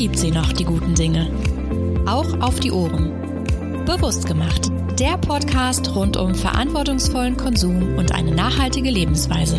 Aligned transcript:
gibt 0.00 0.18
sie 0.18 0.30
noch, 0.30 0.50
die 0.54 0.64
guten 0.64 0.94
Dinge. 0.94 1.30
Auch 2.06 2.40
auf 2.40 2.58
die 2.58 2.72
Ohren. 2.72 3.44
Bewusst 3.84 4.26
gemacht. 4.26 4.70
Der 4.98 5.18
Podcast 5.18 5.94
rund 5.94 6.16
um 6.16 6.34
verantwortungsvollen 6.34 7.36
Konsum 7.36 7.98
und 7.98 8.10
eine 8.10 8.34
nachhaltige 8.34 8.88
Lebensweise. 8.88 9.58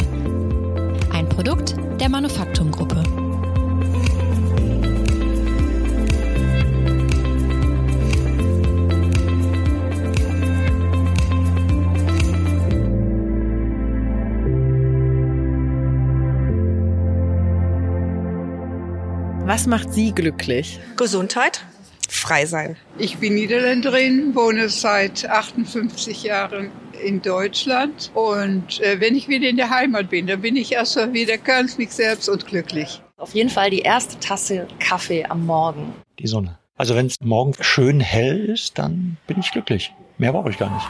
Ein 1.13 1.29
Produkt 1.29 1.75
der 1.99 2.09
Manufaktumgruppe. 2.09 3.20
Was 19.51 19.67
macht 19.67 19.91
Sie 19.91 20.13
glücklich? 20.13 20.79
Gesundheit, 20.95 21.65
frei 22.07 22.45
sein. 22.45 22.77
Ich 22.97 23.17
bin 23.17 23.35
Niederländerin, 23.35 24.33
wohne 24.33 24.69
seit 24.69 25.29
58 25.29 26.23
Jahren 26.23 26.71
in 27.03 27.21
Deutschland 27.21 28.11
und 28.13 28.79
äh, 28.79 29.01
wenn 29.01 29.13
ich 29.13 29.27
wieder 29.27 29.49
in 29.49 29.57
der 29.57 29.69
Heimat 29.69 30.09
bin, 30.09 30.27
dann 30.27 30.39
bin 30.39 30.55
ich 30.55 30.71
erstmal 30.71 31.11
wieder 31.11 31.37
ganz 31.37 31.77
mich 31.77 31.91
selbst 31.91 32.29
und 32.29 32.47
glücklich. 32.47 33.01
Auf 33.17 33.35
jeden 33.35 33.49
Fall 33.49 33.69
die 33.71 33.81
erste 33.81 34.17
Tasse 34.21 34.69
Kaffee 34.79 35.25
am 35.25 35.45
Morgen. 35.45 35.95
Die 36.17 36.27
Sonne. 36.27 36.57
Also 36.77 36.95
wenn 36.95 37.07
es 37.07 37.15
morgen 37.21 37.53
schön 37.59 37.99
hell 37.99 38.45
ist, 38.45 38.77
dann 38.77 39.17
bin 39.27 39.37
ich 39.37 39.51
glücklich. 39.51 39.93
Mehr 40.17 40.31
brauche 40.31 40.49
ich 40.49 40.57
gar 40.57 40.73
nicht. 40.73 40.87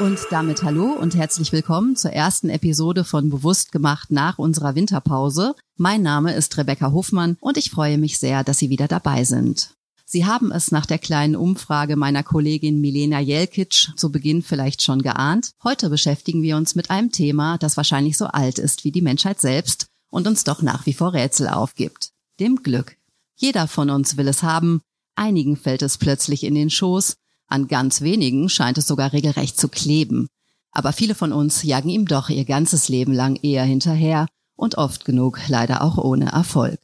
Und 0.00 0.18
damit 0.30 0.62
hallo 0.62 0.92
und 0.92 1.14
herzlich 1.14 1.52
willkommen 1.52 1.94
zur 1.94 2.12
ersten 2.12 2.48
Episode 2.48 3.04
von 3.04 3.28
Bewusst 3.28 3.70
gemacht 3.70 4.10
nach 4.10 4.38
unserer 4.38 4.74
Winterpause. 4.74 5.54
Mein 5.76 6.00
Name 6.00 6.32
ist 6.32 6.56
Rebecca 6.56 6.90
Hofmann 6.90 7.36
und 7.38 7.58
ich 7.58 7.70
freue 7.70 7.98
mich 7.98 8.18
sehr, 8.18 8.42
dass 8.42 8.56
Sie 8.56 8.70
wieder 8.70 8.88
dabei 8.88 9.24
sind. 9.24 9.74
Sie 10.06 10.24
haben 10.24 10.52
es 10.52 10.72
nach 10.72 10.86
der 10.86 10.98
kleinen 10.98 11.36
Umfrage 11.36 11.96
meiner 11.96 12.22
Kollegin 12.22 12.80
Milena 12.80 13.20
Jelkic 13.20 13.90
zu 13.94 14.10
Beginn 14.10 14.42
vielleicht 14.42 14.80
schon 14.80 15.02
geahnt. 15.02 15.50
Heute 15.62 15.90
beschäftigen 15.90 16.42
wir 16.42 16.56
uns 16.56 16.74
mit 16.74 16.90
einem 16.90 17.12
Thema, 17.12 17.58
das 17.58 17.76
wahrscheinlich 17.76 18.16
so 18.16 18.24
alt 18.24 18.58
ist 18.58 18.84
wie 18.84 18.92
die 18.92 19.02
Menschheit 19.02 19.38
selbst 19.38 19.84
und 20.08 20.26
uns 20.26 20.44
doch 20.44 20.62
nach 20.62 20.86
wie 20.86 20.94
vor 20.94 21.12
Rätsel 21.12 21.46
aufgibt. 21.46 22.08
Dem 22.40 22.62
Glück. 22.62 22.96
Jeder 23.36 23.68
von 23.68 23.90
uns 23.90 24.16
will 24.16 24.28
es 24.28 24.42
haben, 24.42 24.80
einigen 25.14 25.58
fällt 25.58 25.82
es 25.82 25.98
plötzlich 25.98 26.44
in 26.44 26.54
den 26.54 26.70
Schoß, 26.70 27.16
an 27.50 27.68
ganz 27.68 28.00
wenigen 28.00 28.48
scheint 28.48 28.78
es 28.78 28.86
sogar 28.86 29.12
regelrecht 29.12 29.58
zu 29.58 29.68
kleben. 29.68 30.28
Aber 30.72 30.92
viele 30.92 31.14
von 31.14 31.32
uns 31.32 31.62
jagen 31.62 31.88
ihm 31.88 32.06
doch 32.06 32.28
ihr 32.28 32.44
ganzes 32.44 32.88
Leben 32.88 33.12
lang 33.12 33.36
eher 33.42 33.64
hinterher 33.64 34.26
und 34.56 34.78
oft 34.78 35.04
genug 35.04 35.40
leider 35.48 35.82
auch 35.82 35.98
ohne 35.98 36.32
Erfolg. 36.32 36.78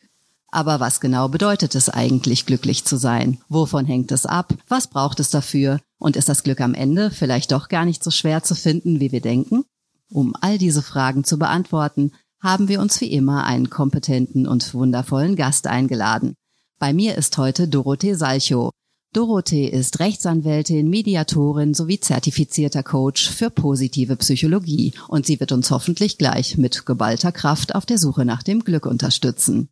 Aber 0.48 0.80
was 0.80 1.00
genau 1.00 1.28
bedeutet 1.28 1.74
es 1.74 1.88
eigentlich, 1.88 2.46
glücklich 2.46 2.84
zu 2.84 2.96
sein? 2.96 3.38
Wovon 3.48 3.84
hängt 3.84 4.10
es 4.12 4.26
ab? 4.26 4.54
Was 4.68 4.86
braucht 4.86 5.20
es 5.20 5.30
dafür? 5.30 5.80
Und 5.98 6.16
ist 6.16 6.28
das 6.28 6.42
Glück 6.42 6.60
am 6.60 6.74
Ende 6.74 7.10
vielleicht 7.10 7.52
doch 7.52 7.68
gar 7.68 7.84
nicht 7.84 8.02
so 8.02 8.10
schwer 8.10 8.42
zu 8.42 8.54
finden, 8.54 9.00
wie 9.00 9.12
wir 9.12 9.20
denken? 9.20 9.64
Um 10.08 10.34
all 10.40 10.58
diese 10.58 10.82
Fragen 10.82 11.24
zu 11.24 11.38
beantworten, 11.38 12.12
haben 12.40 12.68
wir 12.68 12.80
uns 12.80 13.00
wie 13.00 13.12
immer 13.12 13.44
einen 13.44 13.70
kompetenten 13.70 14.46
und 14.46 14.72
wundervollen 14.72 15.36
Gast 15.36 15.66
eingeladen. 15.66 16.34
Bei 16.78 16.92
mir 16.92 17.16
ist 17.16 17.36
heute 17.38 17.68
Dorothee 17.68 18.14
Salchow. 18.14 18.70
Dorothee 19.16 19.66
ist 19.66 19.98
Rechtsanwältin, 19.98 20.90
Mediatorin 20.90 21.72
sowie 21.72 21.98
zertifizierter 21.98 22.82
Coach 22.82 23.30
für 23.30 23.48
positive 23.48 24.14
Psychologie 24.16 24.92
und 25.08 25.24
sie 25.24 25.40
wird 25.40 25.52
uns 25.52 25.70
hoffentlich 25.70 26.18
gleich 26.18 26.58
mit 26.58 26.84
geballter 26.84 27.32
Kraft 27.32 27.74
auf 27.74 27.86
der 27.86 27.96
Suche 27.96 28.26
nach 28.26 28.42
dem 28.42 28.62
Glück 28.62 28.84
unterstützen. 28.84 29.70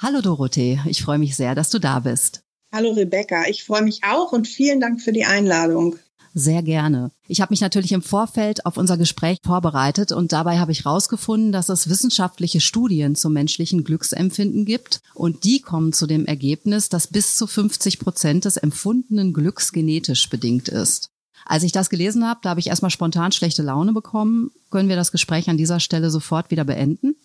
Hallo 0.00 0.22
Dorothee, 0.22 0.80
ich 0.86 1.02
freue 1.02 1.18
mich 1.18 1.36
sehr, 1.36 1.54
dass 1.54 1.68
du 1.68 1.78
da 1.78 2.00
bist. 2.00 2.40
Hallo 2.72 2.92
Rebecca, 2.92 3.48
ich 3.50 3.64
freue 3.64 3.82
mich 3.82 4.00
auch 4.02 4.32
und 4.32 4.48
vielen 4.48 4.80
Dank 4.80 5.02
für 5.02 5.12
die 5.12 5.26
Einladung. 5.26 5.96
Sehr 6.32 6.62
gerne. 6.62 7.10
Ich 7.26 7.40
habe 7.40 7.52
mich 7.52 7.60
natürlich 7.60 7.90
im 7.90 8.02
Vorfeld 8.02 8.64
auf 8.64 8.76
unser 8.76 8.96
Gespräch 8.96 9.38
vorbereitet 9.44 10.12
und 10.12 10.32
dabei 10.32 10.58
habe 10.58 10.70
ich 10.70 10.84
herausgefunden, 10.84 11.50
dass 11.50 11.68
es 11.68 11.88
wissenschaftliche 11.88 12.60
Studien 12.60 13.16
zum 13.16 13.32
menschlichen 13.32 13.82
Glücksempfinden 13.82 14.64
gibt 14.64 15.00
und 15.14 15.42
die 15.42 15.60
kommen 15.60 15.92
zu 15.92 16.06
dem 16.06 16.26
Ergebnis, 16.26 16.88
dass 16.88 17.08
bis 17.08 17.36
zu 17.36 17.48
50 17.48 17.98
Prozent 17.98 18.44
des 18.44 18.56
empfundenen 18.56 19.32
Glücks 19.32 19.72
genetisch 19.72 20.28
bedingt 20.30 20.68
ist. 20.68 21.10
Als 21.44 21.64
ich 21.64 21.72
das 21.72 21.90
gelesen 21.90 22.24
habe, 22.28 22.40
da 22.42 22.50
habe 22.50 22.60
ich 22.60 22.68
erstmal 22.68 22.92
spontan 22.92 23.32
schlechte 23.32 23.62
Laune 23.62 23.92
bekommen. 23.92 24.52
Können 24.70 24.88
wir 24.88 24.96
das 24.96 25.10
Gespräch 25.10 25.50
an 25.50 25.56
dieser 25.56 25.80
Stelle 25.80 26.10
sofort 26.10 26.50
wieder 26.50 26.64
beenden? 26.64 27.16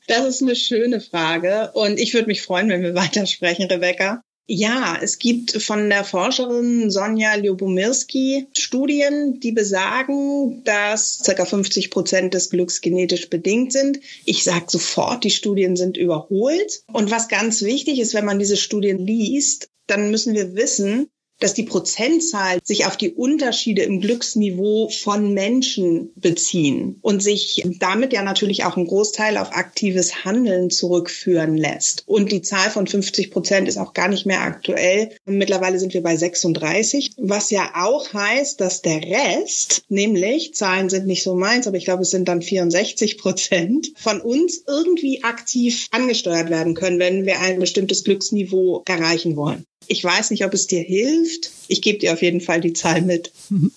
Das 0.08 0.26
ist 0.26 0.42
eine 0.42 0.56
schöne 0.56 1.00
Frage 1.00 1.70
und 1.74 1.96
ich 1.96 2.12
würde 2.12 2.26
mich 2.26 2.42
freuen, 2.42 2.68
wenn 2.68 2.82
wir 2.82 2.96
weitersprechen, 2.96 3.66
Rebecca. 3.66 4.20
Ja, 4.48 4.98
es 5.00 5.18
gibt 5.18 5.62
von 5.62 5.88
der 5.88 6.04
Forscherin 6.04 6.90
Sonja 6.90 7.36
Ljubomirski 7.36 8.48
Studien, 8.56 9.38
die 9.38 9.52
besagen, 9.52 10.64
dass 10.64 11.22
ca. 11.24 11.44
50 11.44 11.90
Prozent 11.90 12.34
des 12.34 12.50
Glücks 12.50 12.80
genetisch 12.80 13.30
bedingt 13.30 13.72
sind. 13.72 14.00
Ich 14.24 14.42
sage 14.42 14.66
sofort, 14.68 15.22
die 15.22 15.30
Studien 15.30 15.76
sind 15.76 15.96
überholt. 15.96 16.82
Und 16.92 17.10
was 17.10 17.28
ganz 17.28 17.62
wichtig 17.62 18.00
ist, 18.00 18.14
wenn 18.14 18.24
man 18.24 18.40
diese 18.40 18.56
Studien 18.56 18.98
liest, 18.98 19.68
dann 19.86 20.10
müssen 20.10 20.34
wir 20.34 20.56
wissen, 20.56 21.08
dass 21.42 21.54
die 21.54 21.64
Prozentzahl 21.64 22.58
sich 22.62 22.86
auf 22.86 22.96
die 22.96 23.12
Unterschiede 23.12 23.82
im 23.82 24.00
Glücksniveau 24.00 24.88
von 24.88 25.34
Menschen 25.34 26.10
beziehen 26.14 26.98
und 27.02 27.22
sich 27.22 27.62
damit 27.78 28.12
ja 28.12 28.22
natürlich 28.22 28.64
auch 28.64 28.76
ein 28.76 28.86
Großteil 28.86 29.36
auf 29.36 29.52
aktives 29.52 30.24
Handeln 30.24 30.70
zurückführen 30.70 31.56
lässt. 31.56 32.04
Und 32.06 32.30
die 32.30 32.42
Zahl 32.42 32.70
von 32.70 32.86
50 32.86 33.30
Prozent 33.30 33.68
ist 33.68 33.78
auch 33.78 33.92
gar 33.92 34.08
nicht 34.08 34.26
mehr 34.26 34.42
aktuell. 34.42 35.10
Mittlerweile 35.24 35.78
sind 35.78 35.94
wir 35.94 36.02
bei 36.02 36.16
36, 36.16 37.12
was 37.18 37.50
ja 37.50 37.72
auch 37.74 38.12
heißt, 38.12 38.60
dass 38.60 38.82
der 38.82 39.02
Rest, 39.02 39.84
nämlich 39.88 40.54
Zahlen 40.54 40.90
sind 40.90 41.06
nicht 41.06 41.22
so 41.22 41.34
meins, 41.34 41.66
aber 41.66 41.76
ich 41.76 41.84
glaube, 41.84 42.02
es 42.02 42.10
sind 42.10 42.28
dann 42.28 42.42
64 42.42 43.18
Prozent, 43.18 43.92
von 43.96 44.20
uns 44.20 44.62
irgendwie 44.66 45.24
aktiv 45.24 45.88
angesteuert 45.90 46.50
werden 46.50 46.74
können, 46.74 46.98
wenn 46.98 47.26
wir 47.26 47.40
ein 47.40 47.58
bestimmtes 47.58 48.04
Glücksniveau 48.04 48.82
erreichen 48.86 49.36
wollen. 49.36 49.64
Ich 49.86 50.02
weiß 50.02 50.30
nicht, 50.30 50.44
ob 50.44 50.54
es 50.54 50.66
dir 50.66 50.82
hilft. 50.82 51.50
Ich 51.68 51.82
gebe 51.82 51.98
dir 51.98 52.12
auf 52.12 52.22
jeden 52.22 52.40
Fall 52.40 52.60
die 52.60 52.72
Zahl 52.72 53.02
mit. 53.02 53.32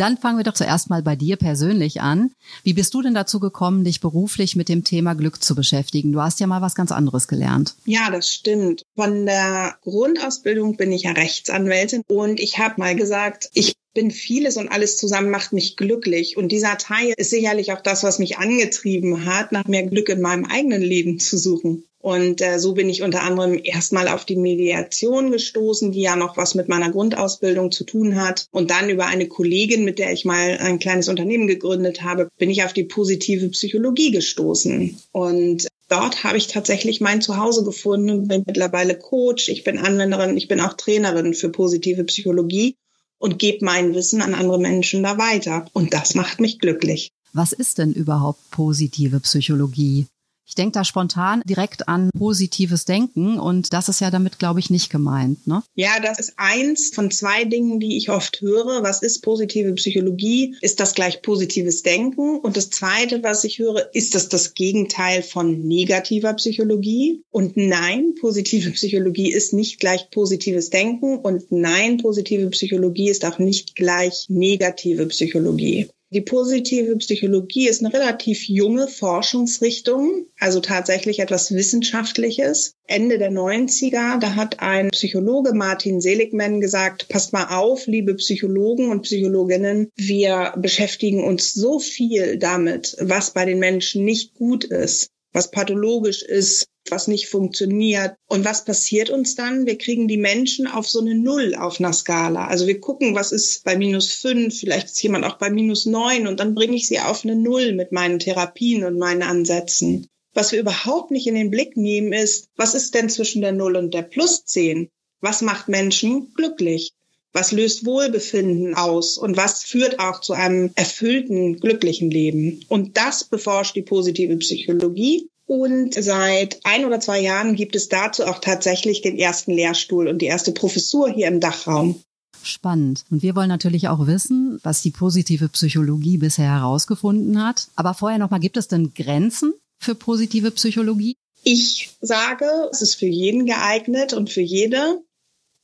Dann 0.00 0.16
fangen 0.16 0.38
wir 0.38 0.44
doch 0.44 0.54
zuerst 0.54 0.88
mal 0.88 1.02
bei 1.02 1.14
dir 1.14 1.36
persönlich 1.36 2.00
an. 2.00 2.30
Wie 2.62 2.72
bist 2.72 2.94
du 2.94 3.02
denn 3.02 3.12
dazu 3.12 3.38
gekommen, 3.38 3.84
dich 3.84 4.00
beruflich 4.00 4.56
mit 4.56 4.70
dem 4.70 4.82
Thema 4.82 5.12
Glück 5.12 5.44
zu 5.44 5.54
beschäftigen? 5.54 6.10
Du 6.10 6.22
hast 6.22 6.40
ja 6.40 6.46
mal 6.46 6.62
was 6.62 6.74
ganz 6.74 6.90
anderes 6.90 7.28
gelernt. 7.28 7.74
Ja, 7.84 8.10
das 8.10 8.30
stimmt. 8.30 8.82
Von 8.96 9.26
der 9.26 9.76
Grundausbildung 9.82 10.78
bin 10.78 10.90
ich 10.90 11.02
ja 11.02 11.12
Rechtsanwältin 11.12 12.02
und 12.08 12.40
ich 12.40 12.58
habe 12.58 12.76
mal 12.78 12.96
gesagt, 12.96 13.50
ich 13.52 13.74
bin 13.92 14.10
vieles 14.10 14.56
und 14.56 14.68
alles 14.68 14.96
zusammen 14.96 15.28
macht 15.28 15.52
mich 15.52 15.76
glücklich. 15.76 16.38
Und 16.38 16.50
dieser 16.50 16.78
Teil 16.78 17.12
ist 17.18 17.28
sicherlich 17.28 17.72
auch 17.72 17.82
das, 17.82 18.02
was 18.02 18.18
mich 18.18 18.38
angetrieben 18.38 19.26
hat, 19.26 19.52
nach 19.52 19.66
mehr 19.66 19.86
Glück 19.86 20.08
in 20.08 20.22
meinem 20.22 20.46
eigenen 20.46 20.80
Leben 20.80 21.18
zu 21.18 21.36
suchen. 21.36 21.84
Und 22.02 22.40
äh, 22.40 22.58
so 22.58 22.72
bin 22.72 22.88
ich 22.88 23.02
unter 23.02 23.22
anderem 23.22 23.60
erstmal 23.62 24.08
auf 24.08 24.24
die 24.24 24.36
Mediation 24.36 25.30
gestoßen, 25.30 25.92
die 25.92 26.00
ja 26.00 26.16
noch 26.16 26.38
was 26.38 26.54
mit 26.54 26.68
meiner 26.68 26.90
Grundausbildung 26.90 27.70
zu 27.72 27.84
tun 27.84 28.16
hat. 28.16 28.46
Und 28.50 28.70
dann 28.70 28.88
über 28.88 29.06
eine 29.06 29.28
Kollegin, 29.28 29.84
mit 29.84 29.98
der 29.98 30.12
ich 30.12 30.24
mal 30.24 30.58
ein 30.58 30.78
kleines 30.78 31.08
Unternehmen 31.08 31.46
gegründet 31.46 32.02
habe, 32.02 32.28
bin 32.38 32.48
ich 32.48 32.64
auf 32.64 32.72
die 32.72 32.84
positive 32.84 33.48
Psychologie 33.50 34.12
gestoßen. 34.12 34.98
Und 35.12 35.68
dort 35.88 36.24
habe 36.24 36.38
ich 36.38 36.46
tatsächlich 36.46 37.02
mein 37.02 37.20
Zuhause 37.20 37.64
gefunden, 37.64 38.28
bin 38.28 38.44
mittlerweile 38.46 38.96
Coach, 38.96 39.50
ich 39.50 39.62
bin 39.62 39.76
Anwenderin, 39.76 40.38
ich 40.38 40.48
bin 40.48 40.60
auch 40.60 40.72
Trainerin 40.72 41.34
für 41.34 41.50
positive 41.50 42.04
Psychologie 42.04 42.76
und 43.18 43.38
gebe 43.38 43.62
mein 43.62 43.94
Wissen 43.94 44.22
an 44.22 44.34
andere 44.34 44.58
Menschen 44.58 45.02
da 45.02 45.18
weiter. 45.18 45.66
Und 45.74 45.92
das 45.92 46.14
macht 46.14 46.40
mich 46.40 46.58
glücklich. 46.58 47.12
Was 47.34 47.52
ist 47.52 47.76
denn 47.76 47.92
überhaupt 47.92 48.50
positive 48.50 49.20
Psychologie? 49.20 50.06
Ich 50.46 50.56
denke 50.56 50.72
da 50.72 50.84
spontan 50.84 51.42
direkt 51.44 51.88
an 51.88 52.10
positives 52.18 52.84
Denken 52.84 53.38
und 53.38 53.72
das 53.72 53.88
ist 53.88 54.00
ja 54.00 54.10
damit, 54.10 54.40
glaube 54.40 54.58
ich, 54.58 54.68
nicht 54.68 54.90
gemeint. 54.90 55.46
Ne? 55.46 55.62
Ja, 55.76 56.00
das 56.02 56.18
ist 56.18 56.34
eins 56.38 56.90
von 56.92 57.10
zwei 57.12 57.44
Dingen, 57.44 57.78
die 57.78 57.96
ich 57.96 58.10
oft 58.10 58.40
höre. 58.40 58.82
Was 58.82 59.00
ist 59.02 59.20
positive 59.20 59.72
Psychologie? 59.74 60.56
Ist 60.60 60.80
das 60.80 60.94
gleich 60.94 61.22
positives 61.22 61.82
Denken? 61.82 62.40
Und 62.40 62.56
das 62.56 62.70
Zweite, 62.70 63.22
was 63.22 63.44
ich 63.44 63.60
höre, 63.60 63.94
ist 63.94 64.16
das 64.16 64.28
das 64.28 64.54
Gegenteil 64.54 65.22
von 65.22 65.60
negativer 65.60 66.34
Psychologie? 66.34 67.22
Und 67.30 67.56
nein, 67.56 68.14
positive 68.20 68.70
Psychologie 68.72 69.30
ist 69.30 69.52
nicht 69.52 69.78
gleich 69.78 70.10
positives 70.10 70.70
Denken 70.70 71.18
und 71.18 71.52
nein, 71.52 71.98
positive 71.98 72.48
Psychologie 72.50 73.08
ist 73.08 73.24
auch 73.24 73.38
nicht 73.38 73.76
gleich 73.76 74.26
negative 74.28 75.06
Psychologie. 75.06 75.88
Die 76.12 76.22
positive 76.22 76.96
Psychologie 76.96 77.68
ist 77.68 77.84
eine 77.84 77.94
relativ 77.94 78.48
junge 78.48 78.88
Forschungsrichtung, 78.88 80.26
also 80.40 80.58
tatsächlich 80.58 81.20
etwas 81.20 81.54
Wissenschaftliches. 81.54 82.74
Ende 82.88 83.18
der 83.18 83.30
90er, 83.30 84.18
da 84.18 84.34
hat 84.34 84.58
ein 84.58 84.90
Psychologe 84.90 85.54
Martin 85.54 86.00
Seligman 86.00 86.60
gesagt, 86.60 87.08
passt 87.08 87.32
mal 87.32 87.56
auf, 87.56 87.86
liebe 87.86 88.14
Psychologen 88.14 88.90
und 88.90 89.02
Psychologinnen, 89.02 89.92
wir 89.94 90.52
beschäftigen 90.56 91.22
uns 91.22 91.54
so 91.54 91.78
viel 91.78 92.38
damit, 92.38 92.96
was 92.98 93.30
bei 93.30 93.44
den 93.44 93.60
Menschen 93.60 94.04
nicht 94.04 94.34
gut 94.34 94.64
ist, 94.64 95.10
was 95.32 95.50
pathologisch 95.50 96.22
ist, 96.22 96.66
was 96.88 97.08
nicht 97.08 97.28
funktioniert. 97.28 98.16
Und 98.28 98.44
was 98.44 98.64
passiert 98.64 99.10
uns 99.10 99.34
dann? 99.34 99.66
Wir 99.66 99.78
kriegen 99.78 100.08
die 100.08 100.16
Menschen 100.16 100.66
auf 100.66 100.88
so 100.88 101.00
eine 101.00 101.14
Null 101.14 101.54
auf 101.54 101.78
einer 101.78 101.92
Skala. 101.92 102.46
Also 102.46 102.66
wir 102.66 102.80
gucken, 102.80 103.14
was 103.14 103.32
ist 103.32 103.64
bei 103.64 103.76
minus 103.76 104.12
fünf, 104.12 104.58
vielleicht 104.58 104.86
ist 104.86 105.02
jemand 105.02 105.24
auch 105.24 105.38
bei 105.38 105.50
minus 105.50 105.86
neun 105.86 106.26
und 106.26 106.40
dann 106.40 106.54
bringe 106.54 106.76
ich 106.76 106.88
sie 106.88 107.00
auf 107.00 107.24
eine 107.24 107.36
Null 107.36 107.72
mit 107.72 107.92
meinen 107.92 108.18
Therapien 108.18 108.84
und 108.84 108.98
meinen 108.98 109.22
Ansätzen. 109.22 110.06
Was 110.32 110.52
wir 110.52 110.60
überhaupt 110.60 111.10
nicht 111.10 111.26
in 111.26 111.34
den 111.34 111.50
Blick 111.50 111.76
nehmen 111.76 112.12
ist, 112.12 112.48
was 112.56 112.74
ist 112.74 112.94
denn 112.94 113.08
zwischen 113.08 113.42
der 113.42 113.52
Null 113.52 113.76
und 113.76 113.94
der 113.94 114.02
plus 114.02 114.44
zehn? 114.44 114.88
Was 115.20 115.42
macht 115.42 115.68
Menschen 115.68 116.32
glücklich? 116.34 116.92
Was 117.32 117.52
löst 117.52 117.86
Wohlbefinden 117.86 118.74
aus 118.74 119.16
und 119.16 119.36
was 119.36 119.62
führt 119.62 120.00
auch 120.00 120.20
zu 120.20 120.32
einem 120.32 120.70
erfüllten, 120.74 121.60
glücklichen 121.60 122.10
Leben? 122.10 122.64
Und 122.68 122.96
das 122.96 123.24
beforscht 123.24 123.76
die 123.76 123.82
positive 123.82 124.36
Psychologie 124.38 125.28
und 125.50 125.94
seit 125.94 126.60
ein 126.62 126.84
oder 126.84 127.00
zwei 127.00 127.20
Jahren 127.20 127.56
gibt 127.56 127.74
es 127.74 127.88
dazu 127.88 128.24
auch 128.24 128.38
tatsächlich 128.38 129.02
den 129.02 129.18
ersten 129.18 129.50
Lehrstuhl 129.50 130.06
und 130.06 130.22
die 130.22 130.26
erste 130.26 130.52
Professur 130.52 131.10
hier 131.10 131.26
im 131.26 131.40
Dachraum. 131.40 132.00
Spannend. 132.44 133.04
Und 133.10 133.24
wir 133.24 133.34
wollen 133.34 133.48
natürlich 133.48 133.88
auch 133.88 134.06
wissen, 134.06 134.60
was 134.62 134.82
die 134.82 134.92
positive 134.92 135.48
Psychologie 135.48 136.18
bisher 136.18 136.50
herausgefunden 136.50 137.42
hat. 137.44 137.66
Aber 137.74 137.94
vorher 137.94 138.20
nochmal, 138.20 138.38
gibt 138.38 138.56
es 138.56 138.68
denn 138.68 138.94
Grenzen 138.94 139.52
für 139.80 139.96
positive 139.96 140.52
Psychologie? 140.52 141.16
Ich 141.42 141.96
sage, 142.00 142.46
es 142.70 142.80
ist 142.80 142.94
für 142.94 143.06
jeden 143.06 143.44
geeignet 143.44 144.12
und 144.12 144.30
für 144.30 144.42
jede. 144.42 145.02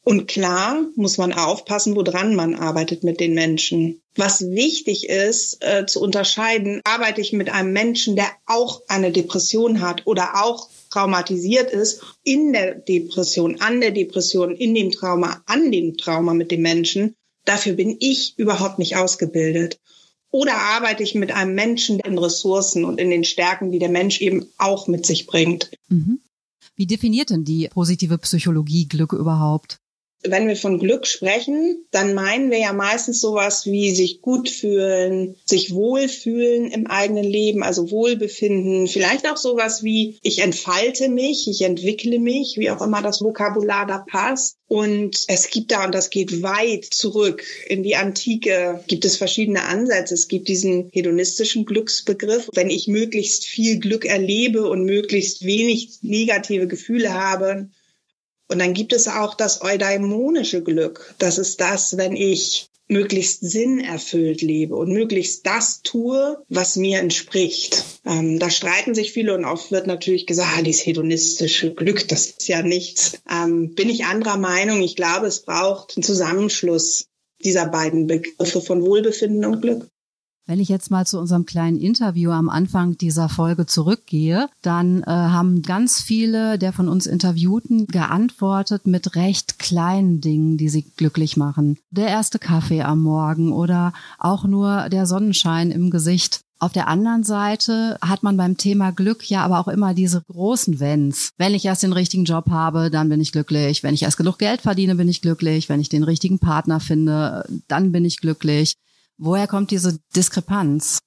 Und 0.09 0.29
klar 0.29 0.87
muss 0.95 1.19
man 1.19 1.33
aufpassen, 1.33 1.97
woran 1.97 2.37
man 2.37 2.55
arbeitet 2.55 3.03
mit 3.03 3.19
den 3.19 3.35
Menschen. 3.35 4.03
Was 4.15 4.41
wichtig 4.53 5.09
ist, 5.09 5.59
äh, 5.65 5.85
zu 5.85 6.01
unterscheiden, 6.01 6.81
arbeite 6.85 7.21
ich 7.21 7.33
mit 7.33 7.51
einem 7.51 7.73
Menschen, 7.73 8.15
der 8.15 8.29
auch 8.47 8.83
eine 8.87 9.11
Depression 9.11 9.81
hat 9.81 10.07
oder 10.07 10.45
auch 10.45 10.69
traumatisiert 10.93 11.73
ist, 11.73 12.03
in 12.23 12.53
der 12.53 12.77
Depression, 12.77 13.61
an 13.61 13.81
der 13.81 13.91
Depression, 13.91 14.55
in 14.55 14.77
dem 14.77 14.93
Trauma, 14.93 15.43
an 15.47 15.73
dem 15.73 15.97
Trauma 15.97 16.35
mit 16.35 16.53
dem 16.53 16.63
Menschen. 16.63 17.17
Dafür 17.45 17.73
bin 17.73 17.97
ich 17.99 18.35
überhaupt 18.37 18.79
nicht 18.79 18.95
ausgebildet. 18.95 19.81
Oder 20.31 20.55
arbeite 20.55 21.03
ich 21.03 21.17
mit 21.17 21.33
einem 21.33 21.57
Menschen 21.57 21.99
in 21.99 22.17
Ressourcen 22.17 22.85
und 22.85 23.01
in 23.01 23.11
den 23.11 23.25
Stärken, 23.25 23.73
die 23.73 23.81
der 23.81 23.89
Mensch 23.91 24.21
eben 24.21 24.47
auch 24.57 24.87
mit 24.87 25.05
sich 25.05 25.27
bringt. 25.27 25.73
Mhm. 25.89 26.21
Wie 26.77 26.87
definiert 26.87 27.31
denn 27.31 27.45
die 27.45 27.69
positive 27.73 28.19
Psychologie 28.19 28.87
Glück 28.87 29.13
überhaupt? 29.13 29.81
Wenn 30.31 30.49
wir 30.49 30.57
von 30.57 30.79
Glück 30.79 31.07
sprechen, 31.07 31.85
dann 31.91 32.15
meinen 32.15 32.51
wir 32.51 32.59
ja 32.59 32.73
meistens 32.73 33.21
sowas 33.21 33.67
wie 33.67 33.95
sich 33.95 34.21
gut 34.21 34.49
fühlen, 34.49 35.37
sich 35.45 35.73
wohlfühlen 35.73 36.71
im 36.71 36.87
eigenen 36.87 37.25
Leben, 37.25 37.63
also 37.63 37.91
Wohlbefinden, 37.91 38.87
vielleicht 38.87 39.29
auch 39.31 39.37
sowas 39.37 39.83
wie 39.83 40.19
ich 40.23 40.41
entfalte 40.41 41.09
mich, 41.09 41.49
ich 41.49 41.63
entwickle 41.63 42.19
mich, 42.19 42.57
wie 42.59 42.71
auch 42.71 42.83
immer 42.83 43.03
das 43.03 43.23
Vokabular 43.23 43.87
da 43.87 43.99
passt. 43.99 44.57
Und 44.69 45.25
es 45.29 45.49
gibt 45.51 45.71
da, 45.71 45.85
und 45.85 45.95
das 45.95 46.11
geht 46.11 46.43
weit 46.43 46.85
zurück 46.85 47.45
in 47.69 47.85
die 47.85 47.95
Antike, 47.95 48.83
gibt 48.89 49.05
es 49.05 49.17
verschiedene 49.17 49.63
Ansätze. 49.63 50.15
Es 50.15 50.27
gibt 50.27 50.49
diesen 50.49 50.91
hedonistischen 50.93 51.67
Glücksbegriff. 51.67 52.49
Wenn 52.53 52.71
ich 52.71 52.89
möglichst 52.89 53.45
viel 53.45 53.79
Glück 53.79 54.05
erlebe 54.05 54.69
und 54.69 54.85
möglichst 54.85 55.45
wenig 55.45 55.99
negative 56.03 56.67
Gefühle 56.67 57.15
habe, 57.15 57.69
und 58.49 58.59
dann 58.59 58.75
gibt 58.75 58.93
es 58.93 59.09
auch 59.09 59.35
das 59.35 59.63
eudaimonische 59.63 60.63
Glück. 60.63 61.15
Das 61.19 61.39
ist 61.39 61.61
das, 61.61 61.97
wenn 61.97 62.17
ich 62.17 62.69
möglichst 62.89 63.41
sinnerfüllt 63.41 64.43
lebe 64.43 64.77
und 64.77 64.93
möglichst 64.93 65.45
das 65.47 65.83
tue, 65.83 66.39
was 66.49 66.77
mir 66.77 67.01
entspricht. 67.01 67.85
Ähm, 68.05 68.39
da 68.39 68.49
streiten 68.49 68.95
sich 68.95 69.13
viele 69.13 69.35
und 69.35 69.45
oft 69.45 69.73
wird 69.73 69.87
natürlich 69.87 70.27
gesagt, 70.27 70.51
ah, 70.57 70.63
dieses 70.63 70.87
hedonistische 70.87 71.75
Glück, 71.75 72.07
das 72.09 72.27
ist 72.27 72.47
ja 72.47 72.63
nichts. 72.63 73.19
Ähm, 73.29 73.75
bin 73.75 73.89
ich 73.89 74.05
anderer 74.05 74.37
Meinung. 74.37 74.83
Ich 74.83 74.95
glaube, 74.95 75.27
es 75.27 75.43
braucht 75.43 75.97
einen 75.97 76.05
Zusammenschluss 76.05 77.09
dieser 77.43 77.67
beiden 77.67 78.07
Begriffe 78.07 78.61
von 78.61 78.83
Wohlbefinden 78.83 79.45
und 79.45 79.63
Glück. 79.63 79.89
Wenn 80.49 80.61
ich 80.61 80.69
jetzt 80.69 80.93
mal 80.93 81.05
zu 81.05 81.19
unserem 81.19 81.45
kleinen 81.45 81.77
Interview 81.77 82.31
am 82.31 82.49
Anfang 82.49 82.97
dieser 82.97 83.29
Folge 83.29 83.67
zurückgehe, 83.67 84.49
dann 84.63 85.03
äh, 85.03 85.07
haben 85.07 85.63
ganz 85.63 86.01
viele 86.01 86.57
der 86.57 86.73
von 86.73 86.89
uns 86.89 87.07
Interviewten 87.07 87.89
geantwortet 87.89 88.87
mit 88.87 89.17
recht 89.17 89.59
kleinen 89.59 90.21
Dingen, 90.21 90.57
die 90.57 90.69
sie 90.69 90.83
glücklich 90.83 91.37
machen. 91.37 91.79
Der 91.91 92.07
erste 92.07 92.39
Kaffee 92.39 92.83
am 92.83 93.03
Morgen 93.03 93.53
oder 93.53 93.93
auch 94.21 94.45
nur 94.45 94.89
der 94.89 95.07
Sonnenschein 95.07 95.73
im 95.73 95.91
Gesicht. 95.91 96.43
Auf 96.59 96.73
der 96.73 96.89
anderen 96.89 97.23
Seite 97.23 97.99
hat 98.01 98.23
man 98.23 98.37
beim 98.37 98.57
Thema 98.57 98.91
Glück 98.91 99.29
ja 99.29 99.45
aber 99.45 99.59
auch 99.59 99.69
immer 99.69 99.93
diese 99.93 100.23
großen 100.23 100.81
Wenns. 100.81 101.31
Wenn 101.37 101.55
ich 101.55 101.67
erst 101.67 101.83
den 101.83 101.93
richtigen 101.93 102.25
Job 102.25 102.51
habe, 102.51 102.91
dann 102.91 103.11
bin 103.11 103.21
ich 103.21 103.33
glücklich. 103.33 103.83
Wenn 103.83 103.93
ich 103.93 104.05
erst 104.05 104.17
genug 104.17 104.39
Geld 104.39 104.63
verdiene, 104.63 104.95
bin 104.95 105.09
ich 105.09 105.21
glücklich. 105.21 105.69
Wenn 105.69 105.81
ich 105.81 105.91
den 105.91 106.03
richtigen 106.05 106.39
Partner 106.39 106.81
finde, 106.81 107.45
dann 107.69 107.93
bin 107.93 108.07
ich 108.07 108.21
glücklich. 108.21 108.77
Woher 109.19 109.47
kommt 109.47 109.71
diese 109.71 109.99
Diskrepanz? 110.15 110.99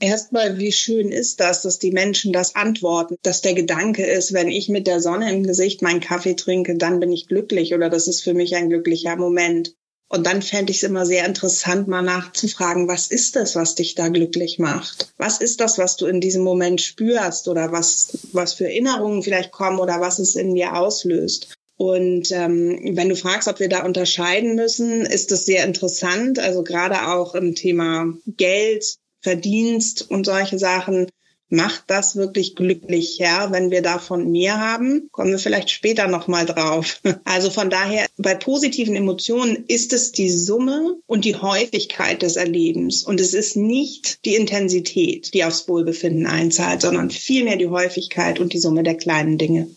Erstmal, 0.00 0.58
wie 0.58 0.70
schön 0.70 1.10
ist 1.10 1.40
das, 1.40 1.62
dass 1.62 1.80
die 1.80 1.90
Menschen 1.90 2.32
das 2.32 2.54
antworten, 2.54 3.16
dass 3.22 3.42
der 3.42 3.54
Gedanke 3.54 4.06
ist, 4.06 4.32
wenn 4.32 4.48
ich 4.48 4.68
mit 4.68 4.86
der 4.86 5.00
Sonne 5.00 5.32
im 5.32 5.42
Gesicht 5.42 5.82
meinen 5.82 6.00
Kaffee 6.00 6.36
trinke, 6.36 6.76
dann 6.76 7.00
bin 7.00 7.10
ich 7.10 7.26
glücklich 7.26 7.74
oder 7.74 7.90
das 7.90 8.06
ist 8.06 8.22
für 8.22 8.32
mich 8.32 8.54
ein 8.54 8.68
glücklicher 8.68 9.16
Moment. 9.16 9.74
Und 10.08 10.24
dann 10.24 10.40
fände 10.40 10.70
ich 10.70 10.78
es 10.78 10.82
immer 10.84 11.04
sehr 11.04 11.26
interessant, 11.26 11.88
mal 11.88 12.02
nachzufragen, 12.02 12.86
was 12.86 13.08
ist 13.08 13.34
das, 13.34 13.56
was 13.56 13.74
dich 13.74 13.96
da 13.96 14.08
glücklich 14.08 14.58
macht? 14.58 15.12
Was 15.18 15.40
ist 15.40 15.60
das, 15.60 15.78
was 15.78 15.96
du 15.96 16.06
in 16.06 16.20
diesem 16.20 16.44
Moment 16.44 16.80
spürst 16.80 17.48
oder 17.48 17.72
was, 17.72 18.16
was 18.32 18.54
für 18.54 18.64
Erinnerungen 18.64 19.22
vielleicht 19.22 19.50
kommen 19.50 19.80
oder 19.80 20.00
was 20.00 20.20
es 20.20 20.36
in 20.36 20.54
dir 20.54 20.76
auslöst? 20.76 21.57
Und 21.78 22.32
ähm, 22.32 22.96
wenn 22.96 23.08
du 23.08 23.14
fragst, 23.14 23.46
ob 23.46 23.60
wir 23.60 23.68
da 23.68 23.84
unterscheiden 23.84 24.56
müssen, 24.56 25.06
ist 25.06 25.30
das 25.30 25.46
sehr 25.46 25.64
interessant. 25.64 26.40
Also 26.40 26.64
gerade 26.64 27.06
auch 27.06 27.36
im 27.36 27.54
Thema 27.54 28.12
Geld, 28.26 28.96
Verdienst 29.20 30.10
und 30.10 30.26
solche 30.26 30.58
Sachen. 30.58 31.06
Macht 31.50 31.84
das 31.86 32.14
wirklich 32.14 32.56
glücklich, 32.56 33.16
ja, 33.18 33.50
wenn 33.52 33.70
wir 33.70 33.80
davon 33.80 34.30
mehr 34.30 34.60
haben? 34.60 35.08
Kommen 35.12 35.30
wir 35.30 35.38
vielleicht 35.38 35.70
später 35.70 36.06
nochmal 36.06 36.44
drauf. 36.44 37.00
Also 37.24 37.48
von 37.48 37.70
daher, 37.70 38.06
bei 38.18 38.34
positiven 38.34 38.96
Emotionen 38.96 39.64
ist 39.68 39.92
es 39.92 40.12
die 40.12 40.30
Summe 40.30 40.96
und 41.06 41.24
die 41.24 41.36
Häufigkeit 41.36 42.22
des 42.22 42.36
Erlebens. 42.36 43.04
Und 43.04 43.20
es 43.20 43.34
ist 43.34 43.56
nicht 43.56 44.24
die 44.24 44.34
Intensität, 44.34 45.32
die 45.32 45.44
aufs 45.44 45.68
Wohlbefinden 45.68 46.26
einzahlt, 46.26 46.82
sondern 46.82 47.10
vielmehr 47.10 47.56
die 47.56 47.68
Häufigkeit 47.68 48.40
und 48.40 48.52
die 48.52 48.58
Summe 48.58 48.82
der 48.82 48.96
kleinen 48.96 49.38
Dinge. 49.38 49.68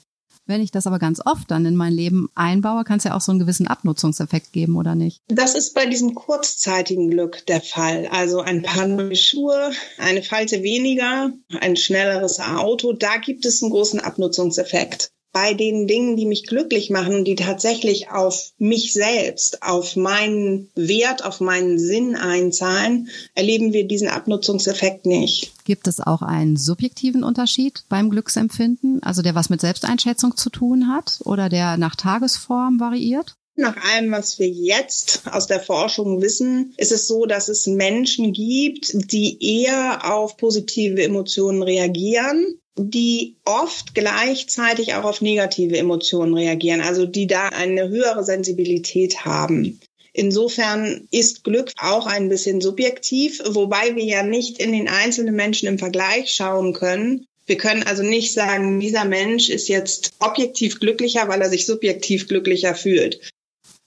Wenn 0.45 0.61
ich 0.61 0.71
das 0.71 0.87
aber 0.87 0.99
ganz 0.99 1.21
oft 1.23 1.49
dann 1.51 1.65
in 1.65 1.75
mein 1.75 1.93
Leben 1.93 2.29
einbaue, 2.35 2.83
kann 2.83 2.97
es 2.97 3.03
ja 3.03 3.15
auch 3.15 3.21
so 3.21 3.31
einen 3.31 3.39
gewissen 3.39 3.67
Abnutzungseffekt 3.67 4.51
geben, 4.51 4.75
oder 4.75 4.95
nicht? 4.95 5.21
Das 5.27 5.55
ist 5.55 5.73
bei 5.73 5.85
diesem 5.85 6.15
kurzzeitigen 6.15 7.09
Glück 7.09 7.45
der 7.45 7.61
Fall. 7.61 8.07
Also 8.07 8.41
ein 8.41 8.61
paar 8.61 8.87
neue 8.87 9.15
Schuhe, 9.15 9.71
eine 9.97 10.23
Falte 10.23 10.63
weniger, 10.63 11.31
ein 11.59 11.75
schnelleres 11.75 12.39
Auto, 12.39 12.93
da 12.93 13.17
gibt 13.17 13.45
es 13.45 13.61
einen 13.61 13.71
großen 13.71 13.99
Abnutzungseffekt 13.99 15.11
bei 15.33 15.53
den 15.53 15.87
Dingen, 15.87 16.17
die 16.17 16.25
mich 16.25 16.45
glücklich 16.45 16.89
machen 16.89 17.15
und 17.15 17.25
die 17.25 17.35
tatsächlich 17.35 18.09
auf 18.09 18.51
mich 18.57 18.93
selbst, 18.93 19.63
auf 19.63 19.95
meinen 19.95 20.69
Wert, 20.75 21.23
auf 21.23 21.39
meinen 21.39 21.79
Sinn 21.79 22.15
einzahlen, 22.15 23.09
erleben 23.33 23.73
wir 23.73 23.87
diesen 23.87 24.09
Abnutzungseffekt 24.09 25.05
nicht. 25.05 25.53
Gibt 25.63 25.87
es 25.87 25.99
auch 25.99 26.21
einen 26.21 26.57
subjektiven 26.57 27.23
Unterschied 27.23 27.83
beim 27.87 28.09
Glücksempfinden, 28.09 29.01
also 29.03 29.21
der 29.21 29.35
was 29.35 29.49
mit 29.49 29.61
Selbsteinschätzung 29.61 30.35
zu 30.35 30.49
tun 30.49 30.87
hat 30.89 31.19
oder 31.23 31.49
der 31.49 31.77
nach 31.77 31.95
Tagesform 31.95 32.79
variiert? 32.79 33.35
Nach 33.55 33.75
allem, 33.93 34.11
was 34.11 34.39
wir 34.39 34.47
jetzt 34.47 35.23
aus 35.29 35.45
der 35.45 35.59
Forschung 35.59 36.21
wissen, 36.21 36.73
ist 36.77 36.91
es 36.91 37.07
so, 37.07 37.25
dass 37.25 37.49
es 37.49 37.67
Menschen 37.67 38.31
gibt, 38.31 39.11
die 39.11 39.61
eher 39.61 40.13
auf 40.13 40.37
positive 40.37 41.03
Emotionen 41.03 41.61
reagieren 41.61 42.60
die 42.77 43.35
oft 43.45 43.93
gleichzeitig 43.93 44.93
auch 44.93 45.03
auf 45.03 45.21
negative 45.21 45.77
Emotionen 45.77 46.33
reagieren, 46.33 46.81
also 46.81 47.05
die 47.05 47.27
da 47.27 47.49
eine 47.49 47.89
höhere 47.89 48.23
Sensibilität 48.23 49.25
haben. 49.25 49.79
Insofern 50.13 51.07
ist 51.11 51.43
Glück 51.43 51.71
auch 51.77 52.05
ein 52.05 52.27
bisschen 52.27 52.59
subjektiv, 52.59 53.41
wobei 53.45 53.95
wir 53.95 54.03
ja 54.03 54.23
nicht 54.23 54.59
in 54.59 54.73
den 54.73 54.89
einzelnen 54.89 55.35
Menschen 55.35 55.67
im 55.67 55.79
Vergleich 55.79 56.33
schauen 56.33 56.73
können. 56.73 57.25
Wir 57.45 57.57
können 57.57 57.83
also 57.83 58.03
nicht 58.03 58.33
sagen, 58.33 58.79
dieser 58.79 59.05
Mensch 59.05 59.49
ist 59.49 59.67
jetzt 59.67 60.11
objektiv 60.19 60.79
glücklicher, 60.79 61.27
weil 61.27 61.41
er 61.41 61.49
sich 61.49 61.65
subjektiv 61.65 62.27
glücklicher 62.27 62.75
fühlt. 62.75 63.29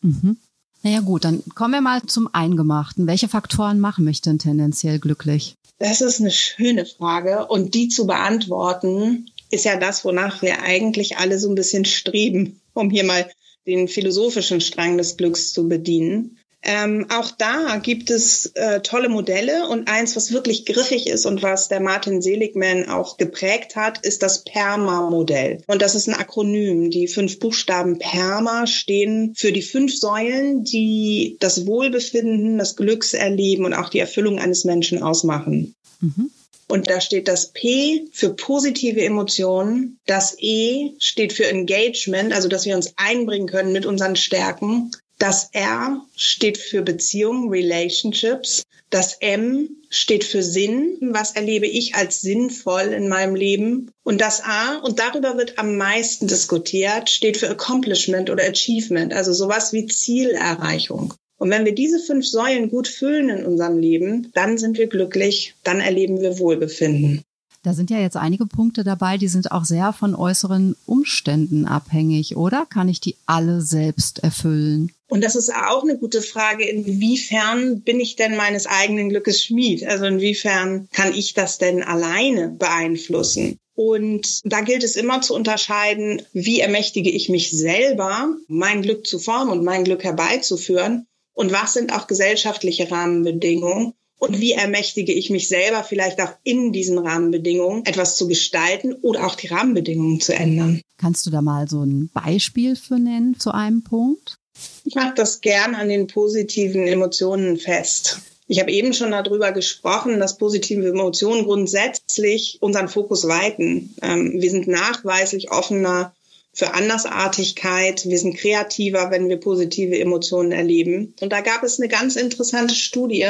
Mhm. 0.01 0.39
Naja 0.83 1.01
gut, 1.01 1.25
dann 1.25 1.43
kommen 1.55 1.75
wir 1.75 1.81
mal 1.81 2.03
zum 2.03 2.29
Eingemachten. 2.33 3.07
Welche 3.07 3.29
Faktoren 3.29 3.81
machen 3.81 4.05
mich 4.05 4.21
denn 4.21 4.39
tendenziell 4.39 4.99
glücklich? 4.99 5.55
Das 5.85 6.01
ist 6.01 6.19
eine 6.19 6.31
schöne 6.31 6.87
Frage 6.87 7.45
und 7.45 7.75
die 7.75 7.89
zu 7.89 8.07
beantworten 8.07 9.31
ist 9.51 9.67
ja 9.67 9.79
das, 9.79 10.03
wonach 10.03 10.41
wir 10.41 10.63
eigentlich 10.63 11.19
alle 11.19 11.39
so 11.39 11.51
ein 11.51 11.55
bisschen 11.55 11.85
streben, 11.85 12.59
um 12.73 12.89
hier 12.89 13.05
mal 13.05 13.31
den 13.67 13.87
philosophischen 13.87 14.63
Strang 14.63 14.97
des 14.97 15.19
Glücks 15.19 15.53
zu 15.53 15.69
bedienen. 15.69 16.39
Ähm, 16.65 17.07
auch 17.11 17.31
da 17.31 17.77
gibt 17.77 18.11
es 18.11 18.47
äh, 18.55 18.81
tolle 18.81 19.11
Modelle 19.11 19.69
und 19.69 19.89
eins, 19.89 20.17
was 20.17 20.33
wirklich 20.33 20.65
griffig 20.65 21.07
ist 21.07 21.27
und 21.27 21.43
was 21.43 21.69
der 21.69 21.81
Martin 21.81 22.23
Seligman 22.23 22.89
auch 22.89 23.19
geprägt 23.19 23.77
hat, 23.77 23.99
ist 24.05 24.23
das 24.23 24.45
PERMA-Modell. 24.45 25.63
Und 25.67 25.83
das 25.83 25.95
ist 25.95 26.09
ein 26.09 26.15
Akronym. 26.15 26.91
Die 26.91 27.07
fünf 27.07 27.39
Buchstaben 27.39 27.99
PERMA 27.99 28.67
stehen 28.67 29.35
für 29.37 29.53
die 29.53 29.63
fünf 29.63 29.95
Säulen, 29.99 30.65
die 30.65 31.37
das 31.41 31.67
Wohlbefinden, 31.67 32.57
das 32.57 32.77
Glückserleben 32.77 33.67
und 33.67 33.75
auch 33.75 33.91
die 33.91 33.99
Erfüllung 33.99 34.39
eines 34.39 34.65
Menschen 34.65 35.03
ausmachen. 35.03 35.75
Mhm. 36.01 36.31
Und 36.67 36.89
da 36.89 37.01
steht 37.01 37.29
das 37.29 37.53
P 37.53 38.07
für 38.11 38.31
positive 38.31 39.05
Emotionen. 39.05 39.99
Das 40.07 40.35
E 40.39 40.93
steht 40.99 41.35
für 41.35 41.47
Engagement, 41.47 42.33
also 42.33 42.49
dass 42.49 42.65
wir 42.65 42.75
uns 42.75 42.95
einbringen 42.97 43.47
können 43.47 43.73
mit 43.73 43.85
unseren 43.85 44.17
Stärken. 44.17 44.91
Das 45.19 45.51
R 45.53 46.05
steht 46.17 46.59
für 46.59 46.83
Beziehungen, 46.83 47.49
Relationships. 47.49 48.65
Das 48.91 49.17
M 49.21 49.71
steht 49.89 50.25
für 50.25 50.43
Sinn. 50.43 50.99
Was 51.01 51.37
erlebe 51.37 51.67
ich 51.67 51.95
als 51.95 52.21
sinnvoll 52.21 52.93
in 52.93 53.09
meinem 53.09 53.35
Leben? 53.35 53.91
Und 54.03 54.21
das 54.21 54.43
A, 54.43 54.79
und 54.79 54.99
darüber 54.99 55.37
wird 55.37 55.59
am 55.59 55.77
meisten 55.77 56.27
diskutiert, 56.27 57.11
steht 57.11 57.37
für 57.37 57.49
Accomplishment 57.49 58.31
oder 58.31 58.45
Achievement, 58.45 59.13
also 59.13 59.33
sowas 59.33 59.73
wie 59.73 59.87
Zielerreichung. 59.87 61.15
Und 61.37 61.51
wenn 61.51 61.65
wir 61.65 61.75
diese 61.75 61.99
fünf 61.99 62.27
Säulen 62.27 62.71
gut 62.71 62.89
füllen 62.89 63.29
in 63.29 63.45
unserem 63.45 63.79
Leben, 63.79 64.31
dann 64.35 64.59
sind 64.59 64.79
wir 64.79 64.87
glücklich, 64.87 65.55
dann 65.63 65.81
erleben 65.81 66.21
wir 66.21 66.39
Wohlbefinden. 66.39 67.23
Da 67.65 67.73
sind 67.73 67.89
ja 67.89 67.99
jetzt 67.99 68.19
einige 68.19 68.45
Punkte 68.45 68.85
dabei, 68.85 69.17
die 69.17 69.27
sind 69.27 69.51
auch 69.51 69.65
sehr 69.65 69.95
von 69.95 70.15
äußeren 70.15 70.77
Umständen 70.85 71.65
abhängig, 71.65 72.37
oder? 72.37 72.67
Kann 72.67 72.91
ich 72.91 73.01
die 73.01 73.17
alle 73.25 73.63
selbst 73.63 74.23
erfüllen? 74.23 74.93
Und 75.09 75.25
das 75.25 75.35
ist 75.35 75.51
auch 75.51 75.83
eine 75.83 75.97
gute 75.97 76.21
Frage, 76.21 76.69
inwiefern 76.69 77.81
bin 77.81 78.01
ich 78.01 78.17
denn 78.17 78.37
meines 78.37 78.67
eigenen 78.67 79.09
Glückes 79.09 79.43
Schmied? 79.43 79.87
Also 79.87 80.05
inwiefern 80.05 80.89
kann 80.93 81.15
ich 81.15 81.33
das 81.33 81.57
denn 81.57 81.83
alleine 81.83 82.51
beeinflussen? 82.51 83.57
Und 83.75 84.41
da 84.45 84.61
gilt 84.61 84.85
es 84.85 84.97
immer 84.97 85.23
zu 85.23 85.35
unterscheiden, 85.35 86.21
wie 86.35 86.61
ermächtige 86.61 87.11
ich 87.11 87.31
mich 87.31 87.51
selber, 87.51 88.29
mein 88.47 88.83
Glück 88.83 89.07
zu 89.07 89.19
formen 89.19 89.51
und 89.51 89.65
mein 89.65 89.85
Glück 89.85 90.05
herbeizuführen 90.05 91.07
und 91.33 91.51
was 91.51 91.73
sind 91.73 91.95
auch 91.95 92.07
gesellschaftliche 92.09 92.91
Rahmenbedingungen 92.91 93.95
und 94.19 94.41
wie 94.41 94.53
ermächtige 94.53 95.13
ich 95.13 95.31
mich 95.31 95.49
selber 95.49 95.85
vielleicht 95.85 96.21
auch 96.21 96.33
in 96.43 96.73
diesen 96.73 96.99
Rahmenbedingungen 96.99 97.85
etwas 97.85 98.17
zu 98.17 98.29
gestalten 98.29 98.95
oder 98.95 99.27
auch 99.27 99.35
die 99.35 99.49
Rahmenbedingungen 99.49 100.21
zu 100.21 100.35
ändern. 100.35 100.81
Kannst 100.99 101.27
du 101.27 101.31
da 101.31 101.43
mal 101.43 101.69
so 101.69 101.83
ein 101.83 102.11
Beispiel 102.13 102.77
für 102.77 102.99
nennen 102.99 103.39
zu 103.39 103.53
einem 103.53 103.83
Punkt? 103.83 104.37
Ich 104.85 104.95
mache 104.95 105.15
das 105.15 105.41
gern 105.41 105.75
an 105.75 105.89
den 105.89 106.07
positiven 106.07 106.87
Emotionen 106.87 107.57
fest. 107.57 108.21
Ich 108.47 108.61
habe 108.61 108.71
eben 108.71 108.93
schon 108.93 109.11
darüber 109.11 109.53
gesprochen, 109.53 110.21
dass 110.21 110.39
positive 110.39 110.87
Emotionen 110.87 111.45
grundsätzlich 111.45 112.59
unseren 112.61 112.89
Fokus 112.89 113.27
weiten. 113.27 113.95
Ähm, 114.03 114.41
wir 114.41 114.51
sind 114.51 114.69
nachweislich 114.69 115.51
offener 115.51 116.15
für 116.53 116.75
Andersartigkeit. 116.75 118.07
Wir 118.07 118.19
sind 118.19 118.37
kreativer, 118.37 119.11
wenn 119.11 119.29
wir 119.29 119.39
positive 119.39 119.99
Emotionen 119.99 120.53
erleben. 120.53 121.15
Und 121.21 121.33
da 121.33 121.41
gab 121.41 121.63
es 121.63 121.81
eine 121.81 121.89
ganz 121.89 122.17
interessante 122.17 122.75
Studie, 122.75 123.27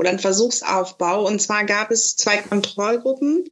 oder 0.00 0.08
ein 0.08 0.18
Versuchsaufbau. 0.18 1.26
Und 1.26 1.42
zwar 1.42 1.64
gab 1.64 1.90
es 1.90 2.16
zwei 2.16 2.38
Kontrollgruppen. 2.38 3.44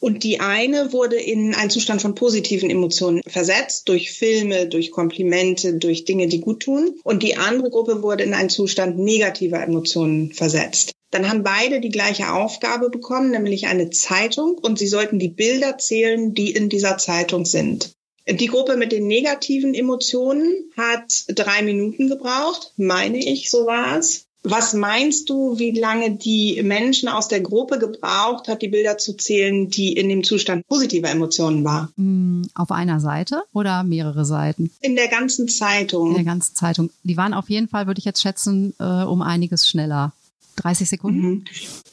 Und 0.00 0.22
die 0.22 0.38
eine 0.38 0.92
wurde 0.92 1.16
in 1.16 1.54
einen 1.54 1.70
Zustand 1.70 2.02
von 2.02 2.14
positiven 2.14 2.70
Emotionen 2.70 3.22
versetzt, 3.26 3.88
durch 3.88 4.12
Filme, 4.12 4.68
durch 4.68 4.92
Komplimente, 4.92 5.74
durch 5.74 6.04
Dinge, 6.04 6.28
die 6.28 6.40
gut 6.40 6.60
tun. 6.60 7.00
Und 7.02 7.24
die 7.24 7.36
andere 7.36 7.70
Gruppe 7.70 8.02
wurde 8.02 8.22
in 8.22 8.34
einen 8.34 8.50
Zustand 8.50 8.98
negativer 8.98 9.60
Emotionen 9.60 10.32
versetzt. 10.32 10.92
Dann 11.10 11.28
haben 11.28 11.42
beide 11.42 11.80
die 11.80 11.88
gleiche 11.88 12.32
Aufgabe 12.32 12.90
bekommen, 12.90 13.30
nämlich 13.30 13.66
eine 13.66 13.88
Zeitung. 13.88 14.58
Und 14.58 14.78
sie 14.78 14.88
sollten 14.88 15.18
die 15.18 15.30
Bilder 15.30 15.78
zählen, 15.78 16.34
die 16.34 16.52
in 16.52 16.68
dieser 16.68 16.98
Zeitung 16.98 17.46
sind. 17.46 17.92
Die 18.30 18.46
Gruppe 18.46 18.76
mit 18.76 18.92
den 18.92 19.06
negativen 19.06 19.72
Emotionen 19.72 20.70
hat 20.76 21.24
drei 21.28 21.62
Minuten 21.62 22.08
gebraucht, 22.08 22.74
meine 22.76 23.18
ich, 23.18 23.48
so 23.48 23.64
war 23.64 23.98
es. 23.98 24.27
Was 24.44 24.72
meinst 24.72 25.28
du, 25.28 25.58
wie 25.58 25.72
lange 25.78 26.12
die 26.12 26.62
Menschen 26.62 27.08
aus 27.08 27.28
der 27.28 27.40
Gruppe 27.40 27.78
gebraucht 27.78 28.48
hat, 28.48 28.62
die 28.62 28.68
Bilder 28.68 28.96
zu 28.96 29.16
zählen, 29.16 29.68
die 29.68 29.92
in 29.92 30.08
dem 30.08 30.22
Zustand 30.22 30.66
positiver 30.68 31.10
Emotionen 31.10 31.64
war? 31.64 31.90
Mm, 31.96 32.42
auf 32.54 32.70
einer 32.70 33.00
Seite 33.00 33.42
oder 33.52 33.82
mehrere 33.82 34.24
Seiten? 34.24 34.70
In 34.80 34.94
der 34.94 35.08
ganzen 35.08 35.48
Zeitung. 35.48 36.10
In 36.10 36.14
der 36.14 36.24
ganzen 36.24 36.54
Zeitung. 36.54 36.90
Die 37.02 37.16
waren 37.16 37.34
auf 37.34 37.50
jeden 37.50 37.68
Fall, 37.68 37.86
würde 37.86 37.98
ich 37.98 38.04
jetzt 38.04 38.22
schätzen, 38.22 38.74
äh, 38.78 38.84
um 38.84 39.22
einiges 39.22 39.68
schneller. 39.68 40.12
30 40.58 40.88
Sekunden? 40.88 41.20
Mhm. 41.20 41.44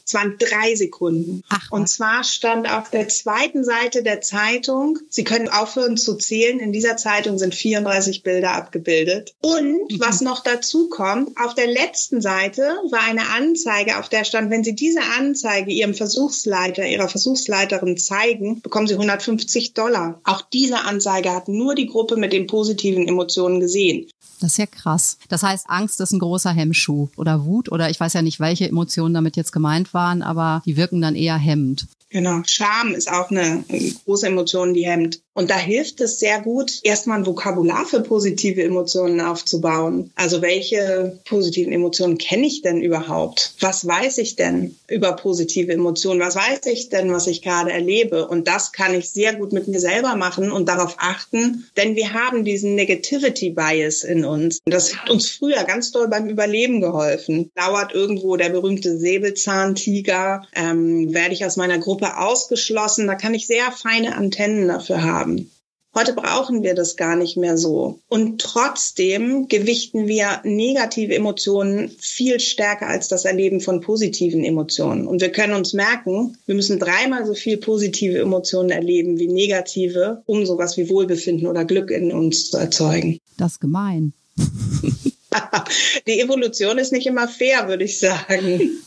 Es 0.06 0.14
waren 0.14 0.36
drei 0.38 0.76
Sekunden. 0.76 1.42
Ach, 1.48 1.72
und 1.72 1.88
zwar 1.88 2.22
stand 2.22 2.70
auf 2.70 2.90
der 2.90 3.08
zweiten 3.08 3.64
Seite 3.64 4.04
der 4.04 4.20
Zeitung, 4.20 5.00
Sie 5.08 5.24
können 5.24 5.48
aufhören 5.48 5.96
zu 5.96 6.14
zählen, 6.14 6.60
in 6.60 6.72
dieser 6.72 6.96
Zeitung 6.96 7.38
sind 7.38 7.56
34 7.56 8.22
Bilder 8.22 8.52
abgebildet. 8.52 9.34
Und 9.42 9.90
mhm. 9.90 10.00
was 10.00 10.20
noch 10.20 10.44
dazu 10.44 10.88
kommt, 10.88 11.36
auf 11.40 11.54
der 11.54 11.66
letzten 11.66 12.20
Seite 12.20 12.62
war 12.90 13.02
eine 13.02 13.30
Anzeige, 13.30 13.98
auf 13.98 14.08
der 14.08 14.22
stand, 14.22 14.50
wenn 14.50 14.62
Sie 14.62 14.76
diese 14.76 15.00
Anzeige 15.18 15.72
Ihrem 15.72 15.94
Versuchsleiter, 15.94 16.86
Ihrer 16.86 17.08
Versuchsleiterin 17.08 17.96
zeigen, 17.96 18.60
bekommen 18.60 18.86
Sie 18.86 18.94
150 18.94 19.74
Dollar. 19.74 20.20
Auch 20.22 20.42
diese 20.42 20.82
Anzeige 20.82 21.32
hat 21.32 21.48
nur 21.48 21.74
die 21.74 21.86
Gruppe 21.86 22.16
mit 22.16 22.32
den 22.32 22.46
positiven 22.46 23.08
Emotionen 23.08 23.58
gesehen. 23.58 24.06
Das 24.40 24.52
ist 24.52 24.58
ja 24.58 24.66
krass. 24.66 25.18
Das 25.28 25.42
heißt, 25.42 25.68
Angst 25.68 26.00
ist 26.00 26.12
ein 26.12 26.18
großer 26.18 26.50
Hemmschuh 26.50 27.08
oder 27.16 27.44
Wut 27.44 27.70
oder 27.70 27.90
ich 27.90 27.98
weiß 27.98 28.12
ja 28.12 28.22
nicht, 28.22 28.40
welche 28.40 28.68
Emotionen 28.68 29.14
damit 29.14 29.36
jetzt 29.36 29.52
gemeint 29.52 29.94
waren, 29.94 30.22
aber 30.22 30.62
die 30.64 30.76
wirken 30.76 31.00
dann 31.00 31.14
eher 31.14 31.36
hemmend. 31.36 31.86
Genau. 32.10 32.42
Scham 32.46 32.94
ist 32.94 33.10
auch 33.10 33.30
eine 33.30 33.64
große 34.04 34.28
Emotion, 34.28 34.74
die 34.74 34.86
hemmt. 34.86 35.20
Und 35.34 35.50
da 35.50 35.58
hilft 35.58 36.00
es 36.00 36.18
sehr 36.18 36.40
gut, 36.40 36.80
erstmal 36.82 37.18
ein 37.18 37.26
Vokabular 37.26 37.84
für 37.84 38.00
positive 38.00 38.62
Emotionen 38.62 39.20
aufzubauen. 39.20 40.10
Also 40.14 40.40
welche 40.40 41.20
positiven 41.28 41.74
Emotionen 41.74 42.16
kenne 42.16 42.46
ich 42.46 42.62
denn 42.62 42.80
überhaupt? 42.80 43.54
Was 43.60 43.86
weiß 43.86 44.16
ich 44.16 44.36
denn 44.36 44.76
über 44.88 45.12
positive 45.12 45.70
Emotionen? 45.70 46.20
Was 46.20 46.36
weiß 46.36 46.64
ich 46.72 46.88
denn, 46.88 47.12
was 47.12 47.26
ich 47.26 47.42
gerade 47.42 47.70
erlebe? 47.70 48.26
Und 48.26 48.48
das 48.48 48.72
kann 48.72 48.94
ich 48.94 49.10
sehr 49.10 49.34
gut 49.34 49.52
mit 49.52 49.68
mir 49.68 49.78
selber 49.78 50.16
machen 50.16 50.50
und 50.50 50.70
darauf 50.70 50.96
achten, 50.98 51.66
denn 51.76 51.96
wir 51.96 52.14
haben 52.14 52.46
diesen 52.46 52.74
Negativity 52.74 53.50
Bias 53.50 54.04
in 54.04 54.24
uns. 54.24 54.60
Das 54.64 54.96
hat 54.96 55.10
uns 55.10 55.28
früher 55.28 55.64
ganz 55.64 55.90
doll 55.90 56.08
beim 56.08 56.30
Überleben 56.30 56.80
geholfen. 56.80 57.50
Dauert 57.54 57.92
irgendwo 57.92 58.36
der 58.36 58.48
berühmte 58.48 58.96
Säbelzahntiger, 58.96 60.46
ähm, 60.54 61.12
werde 61.12 61.34
ich 61.34 61.44
aus 61.44 61.58
meiner 61.58 61.78
Gruppe 61.78 61.95
ausgeschlossen. 62.02 63.06
Da 63.06 63.14
kann 63.14 63.34
ich 63.34 63.46
sehr 63.46 63.72
feine 63.72 64.16
Antennen 64.16 64.68
dafür 64.68 65.02
haben 65.02 65.16
haben. 65.16 65.50
Heute 65.94 66.12
brauchen 66.12 66.62
wir 66.62 66.74
das 66.74 66.96
gar 66.96 67.16
nicht 67.16 67.38
mehr 67.38 67.56
so. 67.56 68.00
Und 68.08 68.38
trotzdem 68.38 69.48
gewichten 69.48 70.06
wir 70.06 70.42
negative 70.44 71.14
Emotionen 71.14 71.88
viel 71.98 72.38
stärker 72.38 72.86
als 72.86 73.08
das 73.08 73.24
Erleben 73.24 73.62
von 73.62 73.80
positiven 73.80 74.44
Emotionen. 74.44 75.06
Und 75.06 75.22
wir 75.22 75.32
können 75.32 75.54
uns 75.54 75.72
merken, 75.72 76.36
wir 76.44 76.54
müssen 76.54 76.78
dreimal 76.78 77.24
so 77.24 77.32
viel 77.32 77.56
positive 77.56 78.18
Emotionen 78.18 78.68
erleben 78.68 79.18
wie 79.18 79.28
negative, 79.28 80.22
um 80.26 80.44
sowas 80.44 80.76
wie 80.76 80.90
Wohlbefinden 80.90 81.46
oder 81.46 81.64
Glück 81.64 81.90
in 81.90 82.12
uns 82.12 82.50
zu 82.50 82.58
erzeugen. 82.58 83.18
Das 83.38 83.52
ist 83.52 83.60
gemein. 83.60 84.12
Die 86.06 86.20
Evolution 86.20 86.76
ist 86.76 86.92
nicht 86.92 87.06
immer 87.06 87.26
fair, 87.26 87.68
würde 87.68 87.84
ich 87.84 87.98
sagen. 87.98 88.82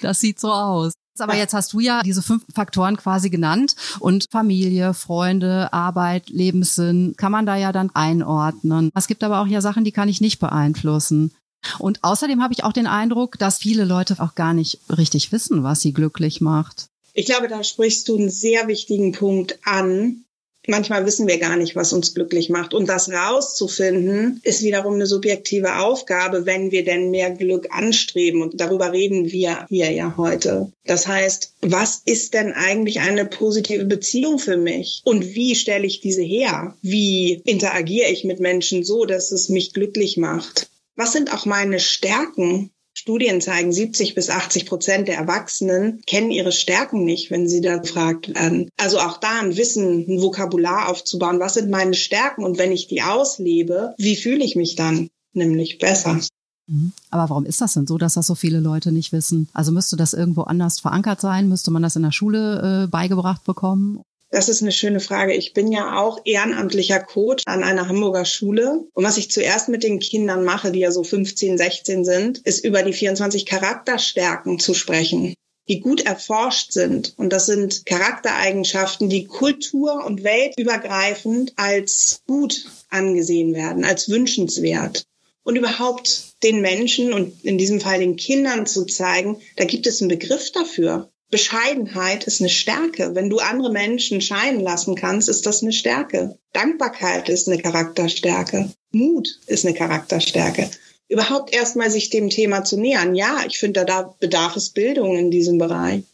Das 0.00 0.20
sieht 0.20 0.38
so 0.38 0.52
aus. 0.52 0.92
Aber 1.20 1.36
jetzt 1.36 1.54
hast 1.54 1.72
du 1.72 1.80
ja 1.80 2.02
diese 2.02 2.22
fünf 2.22 2.44
Faktoren 2.54 2.96
quasi 2.96 3.30
genannt 3.30 3.74
und 4.00 4.26
Familie, 4.30 4.94
Freunde, 4.94 5.72
Arbeit, 5.72 6.28
Lebenssinn 6.28 7.14
kann 7.16 7.32
man 7.32 7.46
da 7.46 7.56
ja 7.56 7.72
dann 7.72 7.90
einordnen. 7.94 8.90
Es 8.94 9.06
gibt 9.06 9.24
aber 9.24 9.40
auch 9.40 9.46
ja 9.46 9.60
Sachen, 9.60 9.84
die 9.84 9.92
kann 9.92 10.08
ich 10.08 10.20
nicht 10.20 10.38
beeinflussen. 10.38 11.32
Und 11.78 12.04
außerdem 12.04 12.42
habe 12.42 12.52
ich 12.52 12.64
auch 12.64 12.72
den 12.72 12.86
Eindruck, 12.86 13.38
dass 13.38 13.58
viele 13.58 13.84
Leute 13.84 14.16
auch 14.18 14.34
gar 14.34 14.54
nicht 14.54 14.78
richtig 14.96 15.32
wissen, 15.32 15.62
was 15.62 15.80
sie 15.80 15.92
glücklich 15.92 16.40
macht. 16.40 16.86
Ich 17.12 17.26
glaube, 17.26 17.48
da 17.48 17.64
sprichst 17.64 18.08
du 18.08 18.18
einen 18.18 18.30
sehr 18.30 18.68
wichtigen 18.68 19.12
Punkt 19.12 19.58
an, 19.64 20.25
Manchmal 20.66 21.06
wissen 21.06 21.26
wir 21.28 21.38
gar 21.38 21.56
nicht, 21.56 21.76
was 21.76 21.92
uns 21.92 22.14
glücklich 22.14 22.50
macht. 22.50 22.74
Und 22.74 22.88
das 22.88 23.10
rauszufinden, 23.10 24.40
ist 24.42 24.62
wiederum 24.62 24.94
eine 24.94 25.06
subjektive 25.06 25.78
Aufgabe, 25.78 26.46
wenn 26.46 26.70
wir 26.70 26.84
denn 26.84 27.10
mehr 27.10 27.30
Glück 27.30 27.68
anstreben. 27.70 28.42
Und 28.42 28.60
darüber 28.60 28.92
reden 28.92 29.30
wir 29.30 29.66
hier 29.68 29.90
ja 29.90 30.14
heute. 30.16 30.72
Das 30.84 31.06
heißt, 31.06 31.54
was 31.62 32.02
ist 32.04 32.34
denn 32.34 32.52
eigentlich 32.52 33.00
eine 33.00 33.24
positive 33.24 33.84
Beziehung 33.84 34.38
für 34.38 34.56
mich? 34.56 35.02
Und 35.04 35.34
wie 35.34 35.54
stelle 35.54 35.86
ich 35.86 36.00
diese 36.00 36.22
her? 36.22 36.76
Wie 36.82 37.40
interagiere 37.44 38.10
ich 38.10 38.24
mit 38.24 38.40
Menschen 38.40 38.84
so, 38.84 39.04
dass 39.04 39.32
es 39.32 39.48
mich 39.48 39.72
glücklich 39.72 40.16
macht? 40.16 40.68
Was 40.96 41.12
sind 41.12 41.32
auch 41.32 41.44
meine 41.44 41.78
Stärken? 41.78 42.70
Studien 43.06 43.40
zeigen, 43.40 43.72
70 43.72 44.16
bis 44.16 44.30
80 44.30 44.66
Prozent 44.66 45.06
der 45.06 45.16
Erwachsenen 45.16 46.00
kennen 46.08 46.32
ihre 46.32 46.50
Stärken 46.50 47.04
nicht, 47.04 47.30
wenn 47.30 47.48
sie 47.48 47.60
da 47.60 47.76
gefragt 47.76 48.34
werden. 48.34 48.68
Also 48.76 48.98
auch 48.98 49.18
da 49.18 49.42
ein 49.42 49.56
Wissen, 49.56 50.06
ein 50.08 50.20
Vokabular 50.20 50.88
aufzubauen. 50.88 51.38
Was 51.38 51.54
sind 51.54 51.70
meine 51.70 51.94
Stärken? 51.94 52.44
Und 52.44 52.58
wenn 52.58 52.72
ich 52.72 52.88
die 52.88 53.02
auslebe, 53.02 53.94
wie 53.96 54.16
fühle 54.16 54.44
ich 54.44 54.56
mich 54.56 54.74
dann? 54.74 55.08
Nämlich 55.34 55.78
besser. 55.78 56.18
Mhm. 56.66 56.90
Aber 57.10 57.30
warum 57.30 57.44
ist 57.44 57.60
das 57.60 57.74
denn 57.74 57.86
so, 57.86 57.96
dass 57.96 58.14
das 58.14 58.26
so 58.26 58.34
viele 58.34 58.58
Leute 58.58 58.90
nicht 58.90 59.12
wissen? 59.12 59.48
Also 59.52 59.70
müsste 59.70 59.94
das 59.94 60.12
irgendwo 60.12 60.42
anders 60.42 60.80
verankert 60.80 61.20
sein? 61.20 61.48
Müsste 61.48 61.70
man 61.70 61.82
das 61.82 61.94
in 61.94 62.02
der 62.02 62.10
Schule 62.10 62.86
äh, 62.86 62.86
beigebracht 62.88 63.44
bekommen? 63.44 64.00
Das 64.30 64.48
ist 64.48 64.62
eine 64.62 64.72
schöne 64.72 65.00
Frage. 65.00 65.34
Ich 65.34 65.52
bin 65.52 65.70
ja 65.70 65.98
auch 65.98 66.20
ehrenamtlicher 66.24 67.00
Coach 67.00 67.44
an 67.46 67.62
einer 67.62 67.88
Hamburger 67.88 68.24
Schule. 68.24 68.84
Und 68.92 69.04
was 69.04 69.18
ich 69.18 69.30
zuerst 69.30 69.68
mit 69.68 69.82
den 69.82 70.00
Kindern 70.00 70.44
mache, 70.44 70.72
die 70.72 70.80
ja 70.80 70.90
so 70.90 71.04
15, 71.04 71.56
16 71.56 72.04
sind, 72.04 72.38
ist 72.38 72.64
über 72.64 72.82
die 72.82 72.92
24 72.92 73.46
Charakterstärken 73.46 74.58
zu 74.58 74.74
sprechen 74.74 75.34
die 75.68 75.80
gut 75.80 76.02
erforscht 76.02 76.72
sind. 76.72 77.14
Und 77.16 77.32
das 77.32 77.46
sind 77.46 77.86
Charaktereigenschaften, 77.86 79.08
die 79.08 79.26
kultur- 79.26 80.04
und 80.04 80.22
weltübergreifend 80.22 81.54
als 81.56 82.22
gut 82.26 82.66
angesehen 82.88 83.54
werden, 83.54 83.84
als 83.84 84.08
wünschenswert. 84.08 85.06
Und 85.42 85.56
überhaupt 85.56 86.42
den 86.42 86.60
Menschen 86.60 87.12
und 87.12 87.44
in 87.44 87.58
diesem 87.58 87.80
Fall 87.80 88.00
den 88.00 88.16
Kindern 88.16 88.66
zu 88.66 88.84
zeigen, 88.84 89.40
da 89.56 89.64
gibt 89.64 89.86
es 89.86 90.00
einen 90.00 90.08
Begriff 90.08 90.50
dafür. 90.52 91.10
Bescheidenheit 91.30 92.24
ist 92.24 92.40
eine 92.40 92.48
Stärke. 92.48 93.14
Wenn 93.14 93.30
du 93.30 93.38
andere 93.38 93.72
Menschen 93.72 94.20
scheinen 94.20 94.60
lassen 94.60 94.94
kannst, 94.94 95.28
ist 95.28 95.44
das 95.44 95.62
eine 95.62 95.72
Stärke. 95.72 96.38
Dankbarkeit 96.52 97.28
ist 97.28 97.48
eine 97.48 97.60
Charakterstärke. 97.60 98.70
Mut 98.92 99.40
ist 99.46 99.66
eine 99.66 99.74
Charakterstärke. 99.74 100.70
Überhaupt 101.08 101.52
erstmal 101.52 101.90
sich 101.90 102.10
dem 102.10 102.30
Thema 102.30 102.64
zu 102.64 102.78
nähern. 102.78 103.14
Ja, 103.14 103.40
ich 103.46 103.58
finde, 103.58 103.84
da 103.84 104.14
bedarf 104.20 104.56
es 104.56 104.70
Bildung 104.70 105.16
in 105.16 105.30
diesem 105.30 105.58
Bereich. 105.58 106.04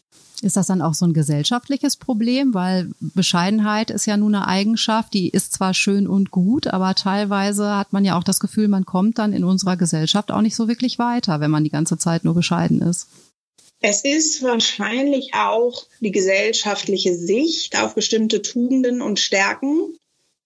Ist 0.41 0.57
das 0.57 0.67
dann 0.67 0.81
auch 0.81 0.93
so 0.93 1.05
ein 1.05 1.13
gesellschaftliches 1.13 1.95
Problem? 1.95 2.53
Weil 2.53 2.91
Bescheidenheit 2.99 3.91
ist 3.91 4.05
ja 4.05 4.17
nun 4.17 4.35
eine 4.35 4.47
Eigenschaft, 4.47 5.13
die 5.13 5.29
ist 5.29 5.53
zwar 5.53 5.73
schön 5.73 6.05
und 6.05 6.31
gut, 6.31 6.67
aber 6.67 6.95
teilweise 6.95 7.77
hat 7.77 7.93
man 7.93 8.03
ja 8.03 8.17
auch 8.17 8.25
das 8.25 8.41
Gefühl, 8.41 8.67
man 8.67 8.85
kommt 8.85 9.19
dann 9.19 9.31
in 9.31 9.45
unserer 9.45 9.77
Gesellschaft 9.77 10.31
auch 10.31 10.41
nicht 10.41 10.55
so 10.55 10.67
wirklich 10.67 10.99
weiter, 10.99 11.39
wenn 11.39 11.51
man 11.51 11.63
die 11.63 11.69
ganze 11.69 11.97
Zeit 11.97 12.25
nur 12.25 12.33
bescheiden 12.33 12.81
ist. 12.81 13.07
Es 13.85 14.05
ist 14.05 14.41
wahrscheinlich 14.41 15.33
auch 15.33 15.85
die 15.99 16.13
gesellschaftliche 16.13 17.13
Sicht 17.17 17.77
auf 17.77 17.95
bestimmte 17.95 18.41
Tugenden 18.41 19.01
und 19.01 19.19
Stärken. 19.19 19.97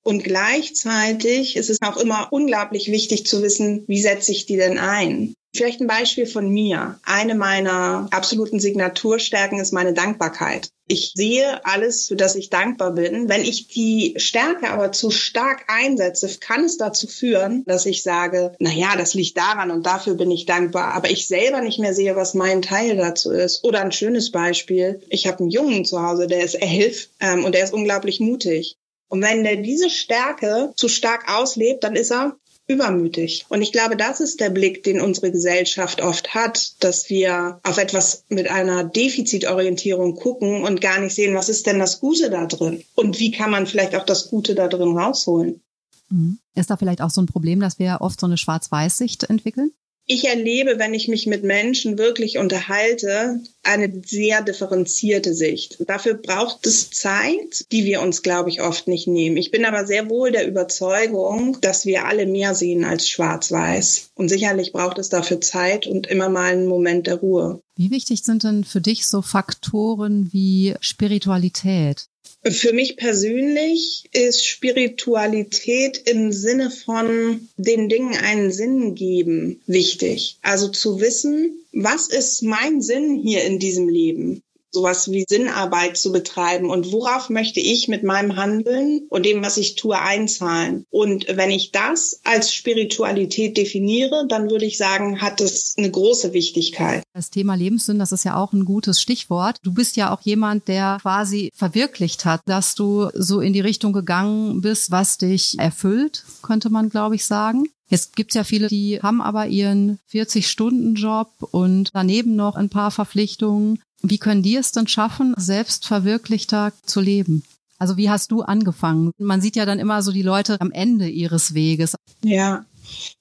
Und 0.01 0.23
gleichzeitig 0.23 1.55
ist 1.55 1.69
es 1.69 1.79
auch 1.83 1.97
immer 1.97 2.29
unglaublich 2.31 2.91
wichtig 2.91 3.27
zu 3.27 3.43
wissen, 3.43 3.83
wie 3.87 4.01
setze 4.01 4.31
ich 4.31 4.47
die 4.47 4.57
denn 4.57 4.79
ein? 4.79 5.35
Vielleicht 5.55 5.81
ein 5.81 5.87
Beispiel 5.87 6.25
von 6.25 6.49
mir. 6.49 6.99
Eine 7.03 7.35
meiner 7.35 8.07
absoluten 8.09 8.59
Signaturstärken 8.59 9.59
ist 9.59 9.71
meine 9.71 9.93
Dankbarkeit. 9.93 10.71
Ich 10.87 11.11
sehe 11.15 11.65
alles, 11.65 12.07
für 12.07 12.15
das 12.15 12.35
ich 12.35 12.49
dankbar 12.49 12.91
bin. 12.91 13.27
Wenn 13.27 13.41
ich 13.41 13.67
die 13.67 14.13
Stärke 14.17 14.69
aber 14.69 14.91
zu 14.93 15.11
stark 15.11 15.65
einsetze, 15.67 16.29
kann 16.39 16.63
es 16.63 16.77
dazu 16.77 17.07
führen, 17.07 17.63
dass 17.65 17.85
ich 17.85 18.03
sage, 18.03 18.53
na 18.59 18.71
ja, 18.71 18.95
das 18.95 19.13
liegt 19.13 19.37
daran 19.37 19.71
und 19.71 19.85
dafür 19.85 20.13
bin 20.13 20.31
ich 20.31 20.45
dankbar, 20.45 20.93
aber 20.93 21.09
ich 21.09 21.27
selber 21.27 21.61
nicht 21.61 21.79
mehr 21.79 21.93
sehe, 21.93 22.15
was 22.15 22.33
mein 22.33 22.61
Teil 22.61 22.95
dazu 22.95 23.31
ist. 23.31 23.63
Oder 23.65 23.81
ein 23.81 23.91
schönes 23.91 24.31
Beispiel. 24.31 25.01
Ich 25.09 25.27
habe 25.27 25.39
einen 25.39 25.49
Jungen 25.49 25.83
zu 25.83 26.01
Hause, 26.01 26.27
der 26.27 26.43
ist 26.43 26.55
elf 26.55 27.09
ähm, 27.19 27.43
und 27.43 27.53
der 27.53 27.65
ist 27.65 27.73
unglaublich 27.73 28.19
mutig. 28.19 28.77
Und 29.09 29.21
wenn 29.21 29.43
der 29.43 29.57
diese 29.57 29.89
Stärke 29.89 30.71
zu 30.75 30.89
stark 30.89 31.33
auslebt, 31.33 31.83
dann 31.83 31.95
ist 31.95 32.11
er 32.11 32.37
übermütig. 32.67 33.45
Und 33.49 33.61
ich 33.61 33.71
glaube, 33.71 33.95
das 33.95 34.19
ist 34.19 34.41
der 34.41 34.49
Blick, 34.49 34.83
den 34.83 34.99
unsere 34.99 35.31
Gesellschaft 35.31 36.01
oft 36.01 36.33
hat, 36.33 36.83
dass 36.83 37.09
wir 37.09 37.59
auf 37.63 37.77
etwas 37.77 38.25
mit 38.29 38.49
einer 38.49 38.83
Defizitorientierung 38.83 40.15
gucken 40.15 40.63
und 40.63 40.81
gar 40.81 40.99
nicht 40.99 41.15
sehen, 41.15 41.33
was 41.33 41.49
ist 41.49 41.65
denn 41.65 41.79
das 41.79 41.99
Gute 41.99 42.29
da 42.29 42.45
drin? 42.45 42.83
Und 42.95 43.19
wie 43.19 43.31
kann 43.31 43.51
man 43.51 43.67
vielleicht 43.67 43.95
auch 43.95 44.05
das 44.05 44.29
Gute 44.29 44.53
da 44.53 44.67
drin 44.67 44.97
rausholen? 44.97 45.61
Mhm. 46.09 46.39
Ist 46.55 46.69
da 46.69 46.77
vielleicht 46.77 47.01
auch 47.01 47.09
so 47.09 47.21
ein 47.21 47.27
Problem, 47.27 47.59
dass 47.59 47.79
wir 47.79 47.97
oft 48.01 48.19
so 48.19 48.25
eine 48.25 48.37
Schwarz-Weiß-Sicht 48.37 49.23
entwickeln? 49.23 49.71
Ich 50.07 50.25
erlebe, 50.25 50.79
wenn 50.79 50.93
ich 50.93 51.09
mich 51.09 51.27
mit 51.27 51.43
Menschen 51.43 51.97
wirklich 51.97 52.37
unterhalte, 52.37 53.41
eine 53.61 54.01
sehr 54.05 54.41
differenzierte 54.41 55.33
Sicht. 55.33 55.77
Dafür 55.85 56.13
braucht 56.13 56.65
es 56.65 56.89
Zeit, 56.91 57.65
die 57.73 57.83
wir 57.83 58.01
uns, 58.01 58.23
glaube 58.23 58.49
ich, 58.49 58.61
oft 58.61 58.87
nicht 58.87 59.07
nehmen. 59.07 59.35
Ich 59.35 59.51
bin 59.51 59.65
aber 59.65 59.85
sehr 59.85 60.09
wohl 60.09 60.31
der 60.31 60.47
Überzeugung, 60.47 61.57
dass 61.59 61.85
wir 61.85 62.05
alle 62.05 62.25
mehr 62.25 62.55
sehen 62.55 62.85
als 62.85 63.09
schwarz-weiß. 63.09 64.11
Und 64.15 64.29
sicherlich 64.29 64.71
braucht 64.71 64.97
es 64.97 65.09
dafür 65.09 65.41
Zeit 65.41 65.85
und 65.85 66.07
immer 66.07 66.29
mal 66.29 66.53
einen 66.53 66.67
Moment 66.67 67.07
der 67.07 67.15
Ruhe. 67.15 67.61
Wie 67.75 67.91
wichtig 67.91 68.23
sind 68.23 68.43
denn 68.43 68.63
für 68.63 68.81
dich 68.81 69.07
so 69.07 69.21
Faktoren 69.21 70.29
wie 70.31 70.73
Spiritualität? 70.79 72.07
Für 72.43 72.73
mich 72.73 72.97
persönlich 72.97 74.09
ist 74.13 74.45
Spiritualität 74.45 76.03
im 76.05 76.31
Sinne 76.31 76.69
von 76.71 77.49
den 77.57 77.89
Dingen 77.89 78.15
einen 78.15 78.51
Sinn 78.51 78.95
geben 78.95 79.61
wichtig. 79.67 80.37
Also 80.41 80.69
zu 80.69 80.99
wissen, 80.99 81.65
was 81.73 82.07
ist 82.07 82.43
mein 82.43 82.81
Sinn 82.81 83.15
hier 83.15 83.43
in 83.43 83.59
diesem 83.59 83.89
Leben? 83.89 84.41
Sowas 84.71 85.11
wie 85.11 85.25
Sinnarbeit 85.27 85.97
zu 85.97 86.11
betreiben 86.11 86.69
und 86.69 86.91
worauf 86.91 87.29
möchte 87.29 87.59
ich 87.59 87.87
mit 87.87 88.03
meinem 88.03 88.35
Handeln 88.35 89.07
und 89.09 89.25
dem, 89.25 89.43
was 89.43 89.57
ich 89.57 89.75
tue, 89.75 89.99
einzahlen. 89.99 90.85
Und 90.89 91.25
wenn 91.27 91.49
ich 91.49 91.71
das 91.71 92.21
als 92.23 92.53
Spiritualität 92.53 93.57
definiere, 93.57 94.25
dann 94.27 94.49
würde 94.49 94.65
ich 94.65 94.77
sagen, 94.77 95.21
hat 95.21 95.41
es 95.41 95.75
eine 95.77 95.89
große 95.89 96.33
Wichtigkeit. 96.33 97.03
Das 97.13 97.29
Thema 97.29 97.55
Lebenssinn, 97.55 97.99
das 97.99 98.11
ist 98.11 98.25
ja 98.25 98.35
auch 98.35 98.53
ein 98.53 98.65
gutes 98.65 99.01
Stichwort. 99.01 99.57
Du 99.63 99.73
bist 99.73 99.95
ja 99.95 100.13
auch 100.13 100.21
jemand, 100.21 100.67
der 100.67 100.97
quasi 101.01 101.51
verwirklicht 101.55 102.25
hat, 102.25 102.41
dass 102.45 102.75
du 102.75 103.09
so 103.13 103.39
in 103.39 103.53
die 103.53 103.61
Richtung 103.61 103.93
gegangen 103.93 104.61
bist, 104.61 104.91
was 104.91 105.17
dich 105.17 105.57
erfüllt, 105.57 106.23
könnte 106.41 106.69
man, 106.69 106.89
glaube 106.89 107.15
ich, 107.15 107.25
sagen. 107.25 107.65
Jetzt 107.89 108.17
gibt's 108.17 108.35
ja 108.35 108.43
viele, 108.43 108.67
die 108.67 108.99
haben 109.01 109.21
aber 109.21 109.47
ihren 109.47 109.99
40-Stunden-Job 110.11 111.29
und 111.51 111.89
daneben 111.93 112.35
noch 112.35 112.55
ein 112.55 112.69
paar 112.69 112.91
Verpflichtungen. 112.91 113.79
Wie 114.01 114.17
können 114.17 114.43
die 114.43 114.55
es 114.55 114.71
denn 114.71 114.87
schaffen, 114.87 115.33
selbstverwirklichter 115.37 116.73
zu 116.85 117.01
leben? 117.01 117.43
Also 117.79 117.97
wie 117.97 118.09
hast 118.09 118.31
du 118.31 118.41
angefangen? 118.41 119.11
Man 119.17 119.41
sieht 119.41 119.55
ja 119.55 119.65
dann 119.65 119.79
immer 119.79 120.01
so 120.01 120.11
die 120.11 120.23
Leute 120.23 120.59
am 120.61 120.71
Ende 120.71 121.07
ihres 121.07 121.53
Weges. 121.53 121.95
Ja. 122.23 122.65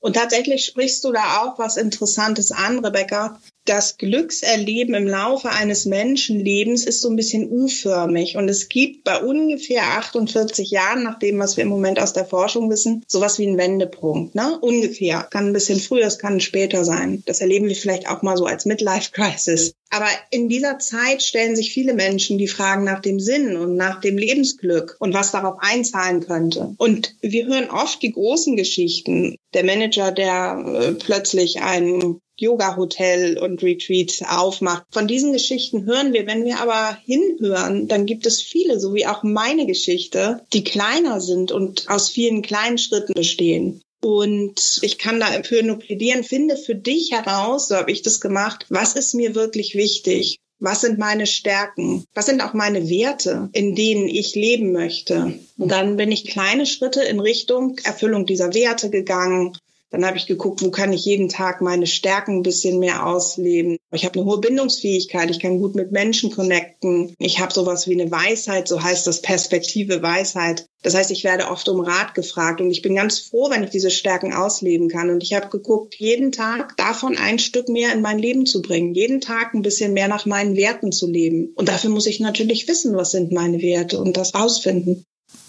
Und 0.01 0.17
tatsächlich 0.17 0.65
sprichst 0.65 1.05
du 1.05 1.12
da 1.12 1.43
auch 1.43 1.59
was 1.59 1.77
Interessantes 1.77 2.53
an, 2.53 2.85
Rebecca 2.85 3.39
das 3.67 3.99
Glückserleben 3.99 4.95
im 4.95 5.07
Laufe 5.07 5.51
eines 5.51 5.85
Menschenlebens 5.87 6.85
ist 6.85 7.03
so 7.03 7.11
ein 7.11 7.17
bisschen 7.17 7.51
U-förmig. 7.51 8.37
Und 8.37 8.49
es 8.49 8.69
gibt 8.69 9.05
bei 9.05 9.21
ungefähr 9.21 9.83
48 9.83 10.71
Jahren, 10.71 11.03
nach 11.03 11.19
dem, 11.19 11.39
was 11.39 11.57
wir 11.57 11.65
im 11.65 11.69
Moment 11.69 12.01
aus 12.01 12.12
der 12.12 12.25
Forschung 12.25 12.71
wissen, 12.71 13.05
sowas 13.07 13.39
wie 13.39 13.47
einen 13.47 13.59
Wendepunkt. 13.59 14.35
Ne? 14.35 14.59
Ungefähr. 14.61 15.27
Kann 15.31 15.49
ein 15.49 15.53
bisschen 15.53 15.81
früher, 15.81 16.07
es 16.07 16.19
kann 16.19 16.41
später 16.41 16.85
sein. 16.85 17.23
Das 17.27 17.41
erleben 17.41 17.69
wir 17.69 17.77
vielleicht 17.77 18.09
auch 18.09 18.23
mal 18.23 18.37
so 18.37 18.47
als 18.47 18.65
Midlife-Crisis. 18.65 19.75
Aber 19.90 20.09
in 20.31 20.49
dieser 20.49 20.79
Zeit 20.79 21.22
stellen 21.22 21.57
sich 21.57 21.72
viele 21.72 21.94
Menschen 21.94 22.38
die 22.38 22.49
Fragen 22.49 22.85
nach 22.85 23.01
dem 23.01 23.20
Sinn 23.20 23.57
und 23.57 23.77
nach 23.77 24.01
dem 24.01 24.18
Lebensglück 24.18 24.96
und 24.99 25.14
was 25.14 25.33
darauf 25.33 25.57
einzahlen 25.61 26.20
könnte. 26.20 26.75
Und 26.79 27.14
wir 27.20 27.46
hören 27.46 27.70
oft 27.70 28.03
die 28.03 28.12
großen 28.12 28.57
Geschichten. 28.57 29.37
Der 29.55 29.64
Manager, 29.64 30.12
der 30.12 30.64
äh, 30.66 30.92
plötzlich 30.92 31.62
einen 31.62 32.20
Yoga-Hotel 32.38 33.38
und 33.38 33.62
Retreat 33.62 34.22
aufmacht. 34.29 34.85
Von 34.90 35.09
diesen 35.09 35.33
Geschichten 35.33 35.87
hören 35.87 36.12
wir. 36.12 36.27
Wenn 36.27 36.44
wir 36.44 36.61
aber 36.61 36.99
hinhören, 37.05 37.88
dann 37.88 38.05
gibt 38.05 38.27
es 38.27 38.42
viele, 38.42 38.79
so 38.79 38.94
wie 38.94 39.07
auch 39.07 39.22
meine 39.22 39.66
Geschichte, 39.66 40.42
die 40.53 40.64
kleiner 40.64 41.20
sind 41.20 41.51
und 41.53 41.88
aus 41.88 42.11
vielen 42.11 42.42
kleinen 42.42 42.79
Schritten 42.79 43.14
bestehen. 43.14 43.81
Und 44.03 44.79
ich 44.83 44.99
kann 44.99 45.21
da 45.21 45.27
für 45.43 45.63
nur 45.63 45.79
plädieren, 45.79 46.23
finde 46.23 46.57
für 46.57 46.75
dich 46.75 47.13
heraus, 47.13 47.69
so 47.69 47.77
habe 47.77 47.91
ich 47.91 48.03
das 48.03 48.21
gemacht, 48.21 48.67
was 48.69 48.95
ist 48.95 49.15
mir 49.15 49.35
wirklich 49.35 49.75
wichtig? 49.75 50.39
Was 50.59 50.81
sind 50.81 50.99
meine 50.99 51.27
Stärken? 51.27 52.05
Was 52.15 52.27
sind 52.27 52.41
auch 52.41 52.55
meine 52.55 52.89
Werte, 52.89 53.51
in 53.53 53.75
denen 53.75 54.09
ich 54.09 54.35
leben 54.35 54.73
möchte? 54.73 55.39
Und 55.59 55.71
dann 55.71 55.97
bin 55.97 56.11
ich 56.11 56.27
kleine 56.27 56.65
Schritte 56.65 57.03
in 57.03 57.21
Richtung 57.21 57.79
Erfüllung 57.85 58.25
dieser 58.25 58.55
Werte 58.55 58.89
gegangen, 58.89 59.57
dann 59.90 60.05
habe 60.05 60.16
ich 60.16 60.27
geguckt, 60.27 60.62
wo 60.62 60.70
kann 60.70 60.92
ich 60.92 61.05
jeden 61.05 61.29
Tag 61.29 61.61
meine 61.61 61.87
Stärken 61.87 62.38
ein 62.38 62.42
bisschen 62.42 62.79
mehr 62.79 63.07
ausleben. 63.07 63.79
Ich 63.92 64.05
habe 64.05 64.18
eine 64.18 64.29
hohe 64.29 64.40
Bindungsfähigkeit, 64.40 65.31
ich 65.31 65.40
kann 65.40 65.59
gut 65.59 65.75
mit 65.75 65.92
Menschen 65.92 66.31
connecten. 66.31 67.14
Ich 67.18 67.38
habe 67.38 67.53
sowas 67.53 67.87
wie 67.88 68.01
eine 68.01 68.11
Weisheit, 68.11 68.66
so 68.66 68.83
heißt 68.83 69.07
das 69.07 69.22
Perspektive 69.22 70.03
Weisheit. 70.03 70.66
Das 70.83 70.94
heißt, 70.94 71.11
ich 71.11 71.25
werde 71.25 71.51
oft 71.51 71.68
um 71.68 71.81
Rat 71.81 72.14
gefragt 72.14 72.61
und 72.61 72.70
ich 72.70 72.83
bin 72.83 72.94
ganz 72.94 73.18
froh, 73.18 73.51
wenn 73.51 73.64
ich 73.64 73.70
diese 73.70 73.90
Stärken 73.90 74.33
ausleben 74.33 74.88
kann. 74.88 75.11
Und 75.11 75.22
ich 75.22 75.35
habe 75.35 75.49
geguckt, 75.49 75.94
jeden 75.96 76.33
Tag 76.33 76.77
davon 76.77 77.16
ein 77.16 77.38
Stück 77.38 77.68
mehr 77.68 77.92
in 77.92 78.03
mein 78.03 78.18
Leben 78.18 78.46
zu 78.46 78.62
bringen, 78.62 78.94
jeden 78.94 79.20
Tag 79.20 79.55
ein 79.55 79.62
bisschen 79.62 79.92
mehr 79.94 80.09
nach 80.09 80.27
meinen 80.27 80.57
Werten 80.57 80.92
zu 80.92 81.09
leben. 81.09 81.53
Und 81.57 81.68
dafür 81.68 81.90
muss 81.90 82.07
ich 82.07 82.20
natürlich 82.20 82.68
wissen, 82.68 82.94
was 82.96 83.12
sind 83.12 83.33
meine 83.33 83.62
Werte 83.62 83.99
und 83.99 84.16
das 84.16 84.35
rausfinden. 84.35 85.05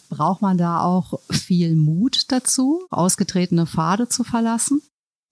Braucht 0.10 0.42
man 0.42 0.58
da 0.58 0.82
auch 0.84 1.20
viel 1.30 1.76
Mut 1.76 2.26
dazu, 2.30 2.86
ausgetretene 2.90 3.66
Pfade 3.66 4.08
zu 4.08 4.24
verlassen? 4.24 4.82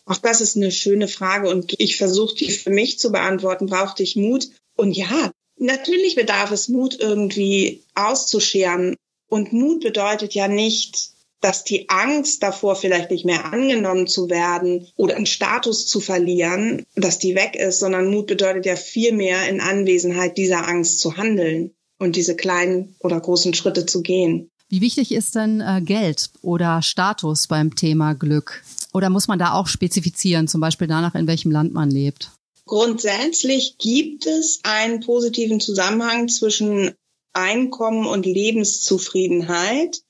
Auch 0.06 0.18
das 0.18 0.42
ist 0.42 0.56
eine 0.56 0.72
schöne 0.72 1.08
Frage 1.08 1.50
und 1.50 1.80
ich 1.80 1.98
versuche 1.98 2.36
die 2.36 2.52
für 2.52 2.70
mich 2.70 3.00
zu 3.00 3.12
beantworten. 3.12 3.66
Brauchte 3.66 4.04
ich 4.04 4.16
Mut? 4.16 4.50
Und 4.76 4.92
ja, 4.92 5.32
natürlich 5.58 6.16
bedarf 6.16 6.52
es 6.52 6.68
Mut 6.68 7.00
irgendwie 7.00 7.84
auszuscheren. 7.96 8.96
Und 9.28 9.52
Mut 9.52 9.82
bedeutet 9.82 10.36
ja 10.36 10.48
nicht, 10.48 11.16
dass 11.42 11.64
die 11.64 11.90
Angst 11.90 12.44
davor, 12.44 12.76
vielleicht 12.76 13.12
nicht 13.12 13.26
mehr 13.26 13.46
angenommen 13.46 14.08
zu 14.08 14.30
werden 14.30 14.88
oder 14.96 15.16
einen 15.16 15.26
Status 15.26 15.86
zu 15.86 16.00
verlieren, 16.00 16.86
dass 16.96 17.20
die 17.20 17.36
weg 17.36 17.56
ist, 17.56 17.80
sondern 17.80 18.10
Mut 18.10 18.28
bedeutet 18.28 18.66
ja 18.66 18.76
vielmehr 18.76 19.48
in 19.48 19.62
Anwesenheit 19.62 20.38
dieser 20.38 20.68
Angst 20.68 21.00
zu 21.00 21.18
handeln 21.18 21.76
und 22.00 22.16
diese 22.16 22.36
kleinen 22.36 22.96
oder 23.00 23.20
großen 23.20 23.54
Schritte 23.54 23.86
zu 23.86 24.02
gehen. 24.02 24.50
Wie 24.76 24.82
wichtig 24.82 25.14
ist 25.14 25.36
denn 25.36 25.62
äh, 25.62 25.80
Geld 25.82 26.32
oder 26.42 26.82
Status 26.82 27.48
beim 27.48 27.78
Thema 27.78 28.12
Glück? 28.12 28.62
Oder 28.94 29.10
muss 29.10 29.30
man 29.30 29.40
da 29.40 29.54
auch 29.54 29.68
spezifizieren, 29.68 30.50
zum 30.50 30.60
Beispiel 30.60 30.90
danach, 30.90 31.16
in 31.16 31.28
welchem 31.28 31.50
Land 31.50 31.74
man 31.74 31.90
lebt? 31.90 32.32
Grundsätzlich 32.66 33.78
gibt 33.78 34.26
es 34.26 34.60
einen 34.64 35.00
positiven 35.00 35.62
Zusammenhang 35.62 36.28
zwischen 36.28 36.92
Einkommen 37.32 38.06
und 38.06 38.26
Lebenszufriedenheit. 38.26 40.02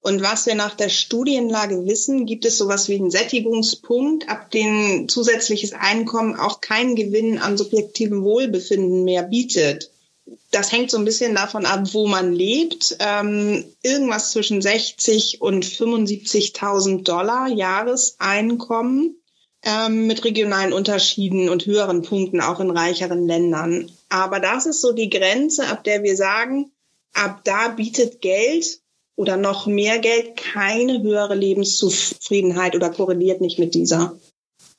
Und 0.00 0.20
was 0.20 0.46
wir 0.46 0.56
nach 0.56 0.74
der 0.74 0.88
Studienlage 0.88 1.86
wissen, 1.86 2.26
gibt 2.26 2.44
es 2.44 2.58
sowas 2.58 2.88
wie 2.88 2.96
einen 2.96 3.12
Sättigungspunkt, 3.12 4.28
ab 4.28 4.50
dem 4.50 5.08
zusätzliches 5.08 5.74
Einkommen 5.74 6.34
auch 6.34 6.60
keinen 6.60 6.96
Gewinn 6.96 7.38
an 7.38 7.56
subjektivem 7.56 8.24
Wohlbefinden 8.24 9.04
mehr 9.04 9.22
bietet. 9.22 9.91
Das 10.52 10.70
hängt 10.70 10.90
so 10.90 10.98
ein 10.98 11.04
bisschen 11.04 11.34
davon 11.34 11.66
ab, 11.66 11.92
wo 11.92 12.06
man 12.06 12.32
lebt. 12.32 12.96
Ähm, 13.00 13.64
irgendwas 13.82 14.30
zwischen 14.30 14.62
60 14.62 15.40
und 15.40 15.64
75.000 15.64 17.02
Dollar 17.02 17.48
Jahreseinkommen 17.48 19.16
ähm, 19.64 20.06
mit 20.06 20.24
regionalen 20.24 20.72
Unterschieden 20.72 21.48
und 21.48 21.66
höheren 21.66 22.02
Punkten 22.02 22.40
auch 22.40 22.60
in 22.60 22.70
reicheren 22.70 23.26
Ländern. 23.26 23.90
Aber 24.08 24.40
das 24.40 24.66
ist 24.66 24.80
so 24.80 24.92
die 24.92 25.10
Grenze, 25.10 25.66
ab 25.66 25.84
der 25.84 26.02
wir 26.02 26.16
sagen, 26.16 26.70
ab 27.14 27.40
da 27.44 27.68
bietet 27.68 28.20
Geld 28.20 28.80
oder 29.16 29.36
noch 29.36 29.66
mehr 29.66 29.98
Geld 29.98 30.36
keine 30.36 31.02
höhere 31.02 31.34
Lebenszufriedenheit 31.34 32.74
oder 32.74 32.90
korreliert 32.90 33.40
nicht 33.40 33.58
mit 33.58 33.74
dieser. 33.74 34.18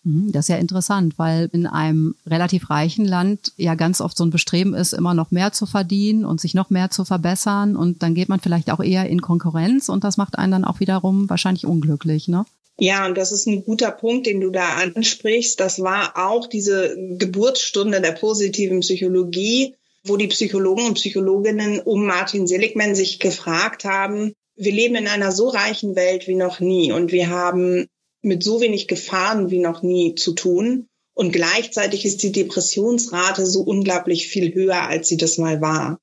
Mhm, 0.04 0.32
das 0.32 0.46
ist 0.46 0.50
ja 0.50 0.58
interessant, 0.58 1.18
weil 1.18 1.50
in 1.54 1.66
einem 1.66 2.16
relativ 2.28 2.70
reichen 2.70 3.06
Land 3.06 3.54
ja 3.58 3.76
ganz 3.76 4.02
oft 4.02 4.18
so 4.18 4.26
ein 4.26 4.32
Bestreben 4.32 4.74
ist, 4.74 4.94
immer 4.94 5.14
noch 5.14 5.32
mehr 5.32 5.52
zu 5.54 5.66
verdienen 5.66 6.26
und 6.26 6.42
sich 6.42 6.54
noch 6.54 6.70
mehr 6.70 6.90
zu 6.90 7.06
verbessern. 7.06 7.76
Und 7.76 8.04
dann 8.04 8.14
geht 8.14 8.30
man 8.30 8.40
vielleicht 8.40 8.70
auch 8.72 8.82
eher 8.82 9.10
in 9.10 9.22
Konkurrenz 9.22 9.90
und 9.90 10.04
das 10.04 10.18
macht 10.18 10.38
einen 10.38 10.52
dann 10.52 10.66
auch 10.66 10.80
wiederum 10.80 11.30
wahrscheinlich 11.30 11.66
unglücklich, 11.66 12.28
ne? 12.28 12.46
Ja, 12.80 13.06
und 13.06 13.16
das 13.16 13.32
ist 13.32 13.46
ein 13.46 13.64
guter 13.64 13.92
Punkt, 13.92 14.26
den 14.26 14.42
du 14.42 14.50
da 14.50 14.68
ansprichst. 14.78 15.60
Das 15.60 15.80
war 15.80 16.14
auch 16.16 16.48
diese 16.48 16.98
Geburtsstunde 17.20 18.02
der 18.02 18.14
positiven 18.14 18.80
Psychologie, 18.80 19.76
wo 20.04 20.18
die 20.18 20.28
Psychologen 20.28 20.88
und 20.88 20.96
Psychologinnen 20.96 21.80
um 21.80 22.06
Martin 22.06 22.48
Seligman 22.48 22.96
sich 22.96 23.20
gefragt 23.20 23.86
haben, 23.86 24.34
wir 24.56 24.72
leben 24.72 24.96
in 24.96 25.08
einer 25.08 25.32
so 25.32 25.50
reichen 25.50 25.96
Welt 25.96 26.28
wie 26.28 26.36
noch 26.36 26.60
nie 26.60 26.92
und 26.92 27.12
wir 27.12 27.30
haben 27.30 27.88
mit 28.24 28.44
so 28.44 28.62
wenig 28.62 28.88
Gefahren 28.88 29.52
wie 29.52 29.60
noch 29.60 29.84
nie 29.84 30.16
zu 30.16 30.34
tun. 30.34 30.88
Und 31.14 31.32
gleichzeitig 31.32 32.06
ist 32.06 32.24
die 32.24 32.32
Depressionsrate 32.32 33.46
so 33.46 33.62
unglaublich 33.62 34.28
viel 34.28 34.54
höher, 34.54 34.88
als 34.88 35.08
sie 35.08 35.18
das 35.18 35.38
mal 35.38 35.62
war. 35.62 36.00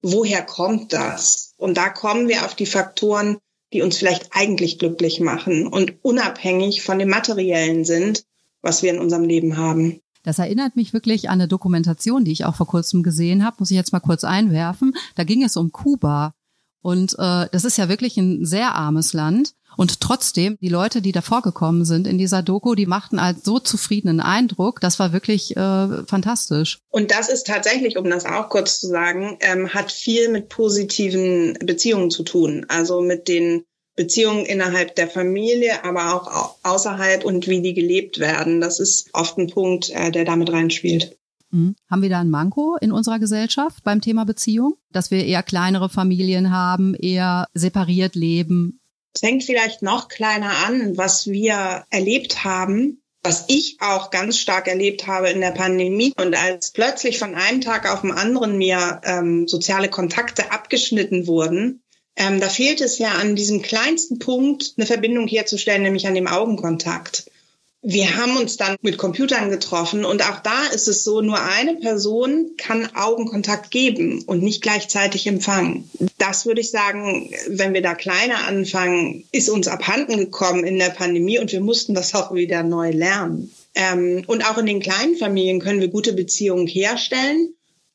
Woher 0.00 0.42
kommt 0.42 0.92
das? 0.92 1.54
Und 1.56 1.76
da 1.76 1.88
kommen 1.88 2.28
wir 2.28 2.44
auf 2.44 2.54
die 2.54 2.66
Faktoren, 2.66 3.38
die 3.72 3.82
uns 3.82 3.98
vielleicht 3.98 4.28
eigentlich 4.30 4.78
glücklich 4.78 5.18
machen 5.18 5.66
und 5.66 5.94
unabhängig 6.02 6.82
von 6.82 6.98
dem 6.98 7.08
Materiellen 7.08 7.84
sind, 7.84 8.24
was 8.62 8.82
wir 8.82 8.92
in 8.92 9.00
unserem 9.00 9.24
Leben 9.24 9.56
haben. 9.56 10.00
Das 10.22 10.38
erinnert 10.38 10.76
mich 10.76 10.92
wirklich 10.92 11.28
an 11.28 11.40
eine 11.40 11.48
Dokumentation, 11.48 12.24
die 12.24 12.32
ich 12.32 12.44
auch 12.44 12.54
vor 12.54 12.66
kurzem 12.66 13.02
gesehen 13.02 13.44
habe, 13.44 13.56
muss 13.58 13.70
ich 13.70 13.76
jetzt 13.76 13.92
mal 13.92 14.00
kurz 14.00 14.24
einwerfen. 14.24 14.94
Da 15.16 15.24
ging 15.24 15.42
es 15.42 15.56
um 15.56 15.72
Kuba. 15.72 16.34
Und 16.80 17.14
äh, 17.18 17.48
das 17.50 17.64
ist 17.64 17.78
ja 17.78 17.88
wirklich 17.88 18.16
ein 18.16 18.44
sehr 18.44 18.74
armes 18.74 19.12
Land. 19.12 19.54
Und 19.76 20.00
trotzdem, 20.00 20.56
die 20.60 20.68
Leute, 20.68 21.02
die 21.02 21.12
davor 21.12 21.42
gekommen 21.42 21.84
sind 21.84 22.06
in 22.06 22.18
dieser 22.18 22.42
Doku, 22.42 22.74
die 22.74 22.86
machten 22.86 23.18
als 23.18 23.44
so 23.44 23.58
zufriedenen 23.58 24.20
Eindruck. 24.20 24.80
Das 24.80 24.98
war 24.98 25.12
wirklich 25.12 25.56
äh, 25.56 26.04
fantastisch. 26.06 26.78
Und 26.90 27.10
das 27.10 27.28
ist 27.28 27.46
tatsächlich, 27.46 27.96
um 27.96 28.08
das 28.08 28.24
auch 28.24 28.48
kurz 28.48 28.80
zu 28.80 28.88
sagen, 28.88 29.38
ähm, 29.40 29.72
hat 29.74 29.90
viel 29.90 30.28
mit 30.28 30.48
positiven 30.48 31.58
Beziehungen 31.64 32.10
zu 32.10 32.22
tun. 32.22 32.66
Also 32.68 33.00
mit 33.00 33.28
den 33.28 33.64
Beziehungen 33.96 34.44
innerhalb 34.44 34.96
der 34.96 35.08
Familie, 35.08 35.84
aber 35.84 36.14
auch 36.14 36.56
außerhalb 36.62 37.24
und 37.24 37.46
wie 37.46 37.62
die 37.62 37.74
gelebt 37.74 38.18
werden. 38.18 38.60
Das 38.60 38.80
ist 38.80 39.08
oft 39.12 39.38
ein 39.38 39.48
Punkt, 39.48 39.90
äh, 39.90 40.10
der 40.10 40.24
damit 40.24 40.52
reinspielt. 40.52 41.16
Mhm. 41.50 41.76
Haben 41.88 42.02
wir 42.02 42.10
da 42.10 42.20
ein 42.20 42.30
Manko 42.30 42.76
in 42.80 42.90
unserer 42.90 43.20
Gesellschaft 43.20 43.84
beim 43.84 44.00
Thema 44.00 44.24
Beziehung? 44.24 44.76
Dass 44.90 45.10
wir 45.10 45.24
eher 45.24 45.42
kleinere 45.42 45.88
Familien 45.88 46.50
haben, 46.50 46.94
eher 46.94 47.46
separiert 47.54 48.16
leben? 48.16 48.80
Fängt 49.18 49.44
vielleicht 49.44 49.82
noch 49.82 50.08
kleiner 50.08 50.50
an, 50.66 50.96
was 50.96 51.26
wir 51.26 51.84
erlebt 51.90 52.44
haben, 52.44 53.02
was 53.22 53.44
ich 53.48 53.78
auch 53.80 54.10
ganz 54.10 54.38
stark 54.38 54.68
erlebt 54.68 55.06
habe 55.06 55.30
in 55.30 55.40
der 55.40 55.52
Pandemie. 55.52 56.12
Und 56.16 56.36
als 56.36 56.72
plötzlich 56.72 57.18
von 57.18 57.34
einem 57.34 57.60
Tag 57.60 57.90
auf 57.90 58.02
den 58.02 58.12
anderen 58.12 58.58
mir 58.58 59.00
ähm, 59.04 59.48
soziale 59.48 59.88
Kontakte 59.88 60.52
abgeschnitten 60.52 61.26
wurden, 61.26 61.82
ähm, 62.16 62.40
da 62.40 62.48
fehlt 62.48 62.80
es 62.80 62.98
ja 62.98 63.12
an 63.12 63.34
diesem 63.34 63.62
kleinsten 63.62 64.18
Punkt, 64.18 64.74
eine 64.76 64.86
Verbindung 64.86 65.26
herzustellen, 65.26 65.82
nämlich 65.82 66.06
an 66.06 66.14
dem 66.14 66.28
Augenkontakt. 66.28 67.30
Wir 67.86 68.16
haben 68.16 68.38
uns 68.38 68.56
dann 68.56 68.76
mit 68.80 68.96
Computern 68.96 69.50
getroffen 69.50 70.06
und 70.06 70.22
auch 70.22 70.40
da 70.40 70.68
ist 70.72 70.88
es 70.88 71.04
so, 71.04 71.20
nur 71.20 71.38
eine 71.38 71.76
Person 71.76 72.52
kann 72.56 72.88
Augenkontakt 72.94 73.70
geben 73.70 74.22
und 74.22 74.42
nicht 74.42 74.62
gleichzeitig 74.62 75.26
empfangen. 75.26 75.90
Das 76.16 76.46
würde 76.46 76.62
ich 76.62 76.70
sagen, 76.70 77.30
wenn 77.46 77.74
wir 77.74 77.82
da 77.82 77.94
kleiner 77.94 78.46
anfangen, 78.48 79.24
ist 79.32 79.50
uns 79.50 79.68
abhanden 79.68 80.16
gekommen 80.16 80.64
in 80.64 80.78
der 80.78 80.88
Pandemie 80.88 81.38
und 81.38 81.52
wir 81.52 81.60
mussten 81.60 81.92
das 81.92 82.14
auch 82.14 82.32
wieder 82.32 82.62
neu 82.62 82.90
lernen. 82.90 83.52
Ähm, 83.74 84.24
und 84.26 84.48
auch 84.48 84.56
in 84.56 84.64
den 84.64 84.80
kleinen 84.80 85.18
Familien 85.18 85.60
können 85.60 85.80
wir 85.80 85.88
gute 85.88 86.14
Beziehungen 86.14 86.66
herstellen. 86.66 87.54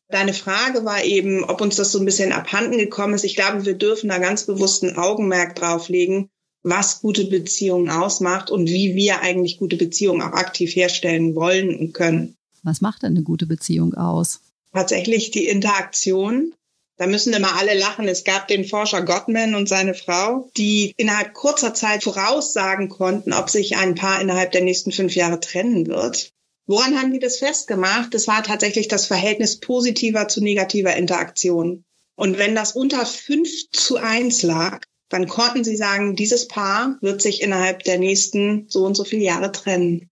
Deine 0.09 0.35
Frage 0.35 0.85
war 0.85 1.03
eben, 1.03 1.43
ob 1.43 1.61
uns 1.61 1.77
das 1.77 1.91
so 1.91 1.97
ein 1.97 2.05
bisschen 2.05 2.31
abhanden 2.31 2.77
gekommen 2.77 3.15
ist. 3.15 3.23
Ich 3.23 3.35
glaube, 3.35 3.65
wir 3.65 3.73
dürfen 3.73 4.09
da 4.09 4.19
ganz 4.19 4.43
bewusst 4.43 4.83
ein 4.83 4.97
Augenmerk 4.97 5.55
drauflegen 5.55 6.29
was 6.63 7.01
gute 7.01 7.25
Beziehungen 7.25 7.89
ausmacht 7.89 8.51
und 8.51 8.67
wie 8.67 8.95
wir 8.95 9.21
eigentlich 9.21 9.57
gute 9.57 9.77
Beziehungen 9.77 10.21
auch 10.21 10.33
aktiv 10.33 10.75
herstellen 10.75 11.35
wollen 11.35 11.75
und 11.75 11.93
können. 11.93 12.35
Was 12.63 12.81
macht 12.81 13.03
denn 13.03 13.13
eine 13.13 13.23
gute 13.23 13.45
Beziehung 13.45 13.93
aus? 13.93 14.41
Tatsächlich 14.73 15.31
die 15.31 15.47
Interaktion. 15.47 16.53
Da 16.97 17.07
müssen 17.07 17.33
immer 17.33 17.55
alle 17.57 17.79
lachen. 17.79 18.07
Es 18.09 18.25
gab 18.25 18.49
den 18.49 18.65
Forscher 18.65 19.03
Gottman 19.03 19.55
und 19.55 19.69
seine 19.69 19.93
Frau, 19.93 20.49
die 20.57 20.93
innerhalb 20.97 21.33
kurzer 21.33 21.73
Zeit 21.73 22.03
voraussagen 22.03 22.89
konnten, 22.89 23.31
ob 23.31 23.49
sich 23.49 23.77
ein 23.77 23.95
Paar 23.95 24.19
innerhalb 24.21 24.51
der 24.51 24.61
nächsten 24.61 24.91
fünf 24.91 25.15
Jahre 25.15 25.39
trennen 25.39 25.87
wird. 25.87 26.33
Woran 26.67 26.99
haben 26.99 27.13
die 27.13 27.19
das 27.19 27.37
festgemacht? 27.37 28.13
Das 28.13 28.27
war 28.27 28.43
tatsächlich 28.43 28.89
das 28.89 29.05
Verhältnis 29.05 29.59
positiver 29.59 30.27
zu 30.27 30.41
negativer 30.41 30.95
Interaktion. 30.95 31.85
Und 32.15 32.37
wenn 32.37 32.53
das 32.53 32.73
unter 32.73 33.05
fünf 33.05 33.49
zu 33.71 33.95
eins 33.95 34.43
lag, 34.43 34.83
dann 35.09 35.27
konnten 35.27 35.63
sie 35.63 35.75
sagen, 35.75 36.15
dieses 36.15 36.47
Paar 36.47 36.97
wird 37.01 37.21
sich 37.21 37.41
innerhalb 37.41 37.83
der 37.83 37.97
nächsten 37.97 38.65
so 38.69 38.85
und 38.85 38.95
so 38.95 39.03
viele 39.03 39.23
Jahre 39.23 39.51
trennen. 39.51 40.09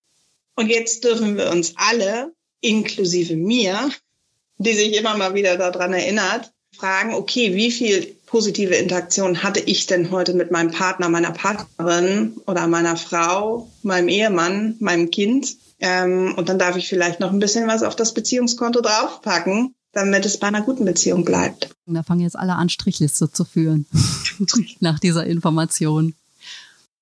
Und 0.55 0.69
jetzt 0.69 1.03
dürfen 1.03 1.37
wir 1.37 1.51
uns 1.51 1.73
alle, 1.75 2.33
inklusive 2.61 3.35
mir, 3.35 3.91
die 4.57 4.73
sich 4.73 4.97
immer 4.97 5.15
mal 5.15 5.35
wieder 5.35 5.55
daran 5.57 5.93
erinnert, 5.93 6.51
fragen, 6.75 7.13
okay, 7.13 7.55
wie 7.55 7.71
viel 7.71 8.15
positive 8.25 8.75
Interaktion 8.75 9.43
hatte 9.43 9.59
ich 9.59 9.85
denn 9.85 10.11
heute 10.11 10.33
mit 10.33 10.51
meinem 10.51 10.71
Partner, 10.71 11.09
meiner 11.09 11.31
Partnerin 11.31 12.37
oder 12.45 12.67
meiner 12.67 12.97
Frau, 12.97 13.69
meinem 13.83 14.09
Ehemann, 14.09 14.75
meinem 14.79 15.11
Kind? 15.11 15.55
Ähm, 15.79 16.33
und 16.35 16.49
dann 16.49 16.59
darf 16.59 16.75
ich 16.75 16.87
vielleicht 16.87 17.19
noch 17.19 17.31
ein 17.31 17.39
bisschen 17.39 17.67
was 17.67 17.83
auf 17.83 17.95
das 17.95 18.13
Beziehungskonto 18.13 18.81
draufpacken, 18.81 19.75
damit 19.97 20.27
es 20.27 20.37
bei 20.37 20.47
einer 20.47 20.61
guten 20.61 20.85
Beziehung 20.85 21.25
bleibt. 21.25 21.69
Da 21.87 22.03
fangen 22.03 22.21
jetzt 22.21 22.37
alle 22.37 22.53
an, 22.53 22.69
Strichliste 22.69 23.31
zu 23.31 23.43
führen 23.43 23.87
nach 24.79 24.99
dieser 24.99 25.25
Information. 25.25 26.13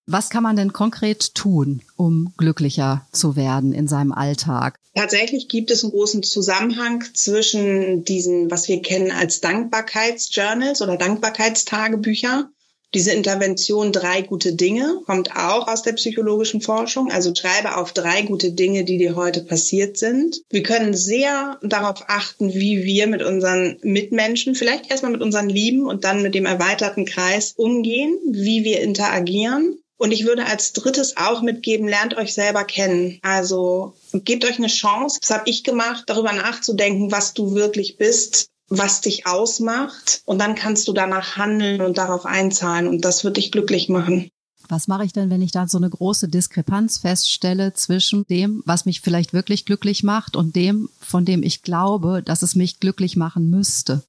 Was 0.08 0.30
kann 0.30 0.44
man 0.44 0.56
denn 0.56 0.72
konkret 0.72 1.36
tun, 1.36 1.82
um 1.98 2.32
glücklicher 2.38 3.06
zu 3.12 3.36
werden 3.36 3.74
in 3.74 3.90
seinem 3.90 4.14
Alltag? 4.14 4.80
Tatsächlich 4.94 5.50
gibt 5.50 5.72
es 5.72 5.84
einen 5.84 5.92
großen 5.92 6.24
Zusammenhang 6.24 7.04
zwischen 7.14 8.06
diesen, 8.06 8.50
was 8.50 8.70
wir 8.70 8.82
kennen 8.82 9.12
als 9.12 9.42
Dankbarkeitsjournals 9.42 10.82
oder 10.82 10.96
Dankbarkeitstagebücher 10.96 12.50
diese 12.96 13.12
Intervention 13.12 13.92
drei 13.92 14.22
gute 14.22 14.54
Dinge 14.54 15.02
kommt 15.06 15.36
auch 15.36 15.68
aus 15.68 15.84
der 15.84 15.94
psychologischen 15.94 16.62
Forschung. 16.62 17.12
Also 17.12 17.36
schreibe 17.36 17.76
auf 17.76 17.92
drei 17.92 18.22
gute 18.22 18.52
Dinge, 18.52 18.86
die 18.86 18.98
dir 18.98 19.18
heute 19.18 19.42
passiert 19.42 19.98
sind. 19.98 20.42
Wir 20.50 20.64
können 20.64 20.94
sehr 20.94 21.60
darauf 21.62 22.06
achten, 22.08 22.54
wie 22.54 22.86
wir 22.86 23.08
mit 23.08 23.22
unseren 23.22 23.78
Mitmenschen, 23.82 24.56
vielleicht 24.56 24.90
erstmal 24.90 25.12
mit 25.12 25.22
unseren 25.22 25.50
Lieben 25.50 25.86
und 25.86 26.06
dann 26.06 26.22
mit 26.22 26.36
dem 26.36 26.46
erweiterten 26.46 27.06
Kreis 27.06 27.54
umgehen, 27.58 28.18
wie 28.32 28.64
wir 28.64 28.82
interagieren. 28.82 29.78
Und 29.98 30.12
ich 30.12 30.26
würde 30.26 30.46
als 30.46 30.72
drittes 30.72 31.18
auch 31.18 31.42
mitgeben, 31.42 31.88
lernt 31.88 32.16
euch 32.16 32.34
selber 32.34 32.64
kennen. 32.64 33.20
Also 33.22 33.94
gebt 34.14 34.46
euch 34.46 34.58
eine 34.58 34.68
Chance, 34.68 35.20
das 35.22 35.32
habe 35.32 35.50
ich 35.50 35.64
gemacht, 35.64 36.04
darüber 36.08 36.32
nachzudenken, 36.32 37.12
was 37.12 37.34
du 37.34 37.56
wirklich 37.56 37.98
bist, 37.98 38.50
was 38.70 39.02
dich 39.02 39.28
ausmacht. 39.28 40.22
Und 40.26 40.40
dann 40.40 40.56
kannst 40.56 40.88
du 40.88 40.94
danach 40.94 41.38
handeln 41.38 41.82
und 41.82 41.98
darauf 41.98 42.26
einzahlen. 42.26 42.88
Und 42.88 43.02
das 43.02 43.24
wird 43.24 43.38
dich 43.38 43.52
glücklich 43.52 43.90
machen. 43.90 44.30
Was 44.68 44.88
mache 44.88 45.06
ich 45.06 45.14
denn, 45.14 45.30
wenn 45.30 45.42
ich 45.42 45.52
da 45.52 45.68
so 45.68 45.78
eine 45.78 45.90
große 45.90 46.28
Diskrepanz 46.28 46.98
feststelle 46.98 47.74
zwischen 47.74 48.26
dem, 48.28 48.64
was 48.66 48.86
mich 48.86 49.02
vielleicht 49.02 49.34
wirklich 49.34 49.66
glücklich 49.66 50.04
macht 50.04 50.36
und 50.36 50.56
dem, 50.56 50.90
von 51.00 51.24
dem 51.26 51.44
ich 51.44 51.62
glaube, 51.62 52.24
dass 52.24 52.42
es 52.42 52.56
mich 52.56 52.80
glücklich 52.80 53.16
machen 53.16 53.50
müsste? 53.50 54.04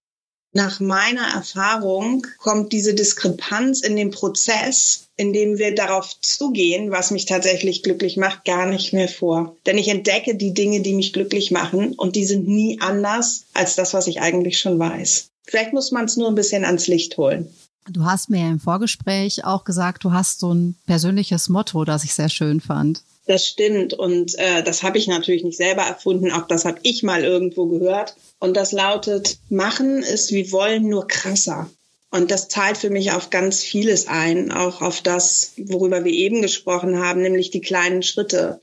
Nach 0.56 0.80
meiner 0.80 1.34
Erfahrung 1.34 2.26
kommt 2.38 2.72
diese 2.72 2.94
Diskrepanz 2.94 3.82
in 3.82 3.94
dem 3.94 4.10
Prozess, 4.10 5.08
in 5.18 5.34
dem 5.34 5.58
wir 5.58 5.74
darauf 5.74 6.18
zugehen, 6.22 6.90
was 6.90 7.10
mich 7.10 7.26
tatsächlich 7.26 7.82
glücklich 7.82 8.16
macht, 8.16 8.46
gar 8.46 8.64
nicht 8.64 8.94
mehr 8.94 9.08
vor. 9.08 9.54
Denn 9.66 9.76
ich 9.76 9.88
entdecke 9.88 10.34
die 10.34 10.54
Dinge, 10.54 10.80
die 10.80 10.94
mich 10.94 11.12
glücklich 11.12 11.50
machen 11.50 11.92
und 11.92 12.16
die 12.16 12.24
sind 12.24 12.48
nie 12.48 12.80
anders 12.80 13.44
als 13.52 13.76
das, 13.76 13.92
was 13.92 14.06
ich 14.06 14.22
eigentlich 14.22 14.58
schon 14.58 14.78
weiß. 14.78 15.28
Vielleicht 15.44 15.74
muss 15.74 15.92
man 15.92 16.06
es 16.06 16.16
nur 16.16 16.28
ein 16.28 16.34
bisschen 16.34 16.64
ans 16.64 16.86
Licht 16.86 17.18
holen. 17.18 17.50
Du 17.90 18.06
hast 18.06 18.30
mir 18.30 18.48
im 18.48 18.58
Vorgespräch 18.58 19.44
auch 19.44 19.64
gesagt, 19.64 20.04
du 20.04 20.12
hast 20.12 20.40
so 20.40 20.54
ein 20.54 20.74
persönliches 20.86 21.50
Motto, 21.50 21.84
das 21.84 22.02
ich 22.02 22.14
sehr 22.14 22.30
schön 22.30 22.62
fand. 22.62 23.02
Das 23.26 23.44
stimmt 23.44 23.92
und 23.92 24.38
äh, 24.38 24.62
das 24.62 24.84
habe 24.84 24.98
ich 24.98 25.08
natürlich 25.08 25.42
nicht 25.42 25.56
selber 25.56 25.82
erfunden, 25.82 26.30
auch 26.30 26.46
das 26.46 26.64
habe 26.64 26.78
ich 26.82 27.02
mal 27.02 27.24
irgendwo 27.24 27.66
gehört. 27.66 28.14
Und 28.38 28.56
das 28.56 28.70
lautet, 28.70 29.38
machen 29.48 30.02
ist 30.02 30.30
wie 30.32 30.52
wollen, 30.52 30.88
nur 30.88 31.08
krasser. 31.08 31.68
Und 32.10 32.30
das 32.30 32.48
zahlt 32.48 32.78
für 32.78 32.88
mich 32.88 33.10
auf 33.12 33.30
ganz 33.30 33.62
vieles 33.62 34.06
ein, 34.06 34.52
auch 34.52 34.80
auf 34.80 35.00
das, 35.00 35.52
worüber 35.56 36.04
wir 36.04 36.12
eben 36.12 36.40
gesprochen 36.40 37.00
haben, 37.00 37.20
nämlich 37.20 37.50
die 37.50 37.60
kleinen 37.60 38.04
Schritte. 38.04 38.60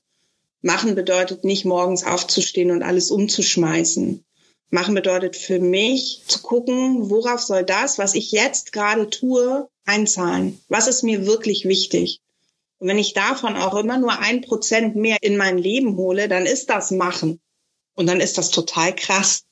Machen 0.61 0.95
bedeutet 0.95 1.43
nicht 1.43 1.65
morgens 1.65 2.05
aufzustehen 2.05 2.71
und 2.71 2.83
alles 2.83 3.11
umzuschmeißen. 3.11 4.23
Machen 4.69 4.95
bedeutet 4.95 5.35
für 5.35 5.59
mich 5.59 6.21
zu 6.25 6.41
gucken, 6.41 7.09
worauf 7.09 7.41
soll 7.41 7.63
das, 7.63 7.99
was 7.99 8.15
ich 8.15 8.31
jetzt 8.31 8.71
gerade 8.71 9.09
tue, 9.09 9.67
einzahlen? 9.83 10.59
Was 10.69 10.87
ist 10.87 11.03
mir 11.03 11.27
wirklich 11.27 11.65
wichtig? 11.65 12.21
Und 12.83 12.89
wenn 12.89 12.99
ich 12.99 13.13
davon 13.13 13.55
auch 13.55 13.75
immer 13.75 13.97
nur 13.97 14.19
ein 14.19 14.41
Prozent 14.41 14.97
mehr 14.97 15.15
in 15.21 15.37
mein 15.37 15.57
Leben 15.57 15.95
hole, 15.95 16.27
dann 16.27 16.45
ist 16.45 16.69
das 16.69 16.91
Machen. 16.91 17.39
Und 17.95 18.07
dann 18.07 18.19
ist 18.19 18.37
das 18.37 18.51
total 18.51 18.93
krass. 18.93 19.43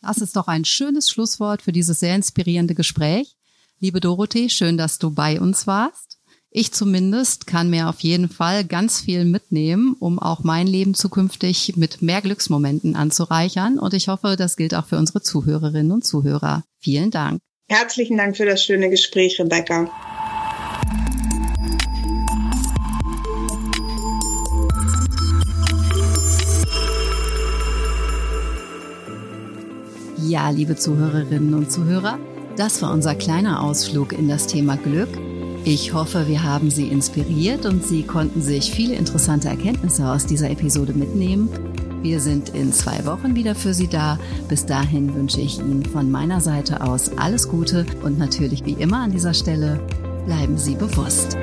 Das 0.00 0.18
ist 0.18 0.34
doch 0.34 0.48
ein 0.48 0.64
schönes 0.64 1.08
Schlusswort 1.08 1.62
für 1.62 1.70
dieses 1.70 2.00
sehr 2.00 2.16
inspirierende 2.16 2.74
Gespräch. 2.74 3.36
Liebe 3.78 4.00
Dorothee, 4.00 4.48
schön, 4.48 4.78
dass 4.78 4.98
du 4.98 5.12
bei 5.12 5.40
uns 5.40 5.68
warst. 5.68 6.18
Ich 6.50 6.72
zumindest 6.72 7.46
kann 7.46 7.70
mir 7.70 7.88
auf 7.88 8.00
jeden 8.00 8.28
Fall 8.28 8.64
ganz 8.64 9.00
viel 9.00 9.26
mitnehmen, 9.26 9.94
um 10.00 10.18
auch 10.18 10.42
mein 10.42 10.66
Leben 10.66 10.94
zukünftig 10.94 11.76
mit 11.76 12.02
mehr 12.02 12.20
Glücksmomenten 12.20 12.96
anzureichern. 12.96 13.78
Und 13.78 13.94
ich 13.94 14.08
hoffe, 14.08 14.34
das 14.36 14.56
gilt 14.56 14.74
auch 14.74 14.86
für 14.86 14.98
unsere 14.98 15.22
Zuhörerinnen 15.22 15.92
und 15.92 16.04
Zuhörer. 16.04 16.64
Vielen 16.80 17.12
Dank. 17.12 17.38
Herzlichen 17.68 18.16
Dank 18.16 18.36
für 18.36 18.44
das 18.44 18.64
schöne 18.64 18.90
Gespräch, 18.90 19.38
Rebecca. 19.38 19.88
Liebe 30.50 30.76
Zuhörerinnen 30.76 31.54
und 31.54 31.70
Zuhörer, 31.70 32.18
das 32.56 32.82
war 32.82 32.92
unser 32.92 33.14
kleiner 33.14 33.62
Ausflug 33.62 34.12
in 34.12 34.28
das 34.28 34.46
Thema 34.46 34.76
Glück. 34.76 35.08
Ich 35.64 35.94
hoffe, 35.94 36.26
wir 36.26 36.42
haben 36.42 36.70
Sie 36.70 36.88
inspiriert 36.88 37.66
und 37.66 37.84
Sie 37.84 38.02
konnten 38.02 38.42
sich 38.42 38.72
viele 38.72 38.94
interessante 38.94 39.48
Erkenntnisse 39.48 40.08
aus 40.08 40.26
dieser 40.26 40.50
Episode 40.50 40.92
mitnehmen. 40.92 41.48
Wir 42.02 42.18
sind 42.20 42.48
in 42.50 42.72
zwei 42.72 43.04
Wochen 43.06 43.36
wieder 43.36 43.54
für 43.54 43.72
Sie 43.72 43.86
da. 43.86 44.18
Bis 44.48 44.66
dahin 44.66 45.14
wünsche 45.14 45.40
ich 45.40 45.60
Ihnen 45.60 45.84
von 45.84 46.10
meiner 46.10 46.40
Seite 46.40 46.82
aus 46.82 47.16
alles 47.16 47.48
Gute 47.48 47.86
und 48.02 48.18
natürlich 48.18 48.64
wie 48.64 48.72
immer 48.72 48.98
an 49.02 49.12
dieser 49.12 49.34
Stelle 49.34 49.80
bleiben 50.26 50.58
Sie 50.58 50.74
bewusst. 50.74 51.38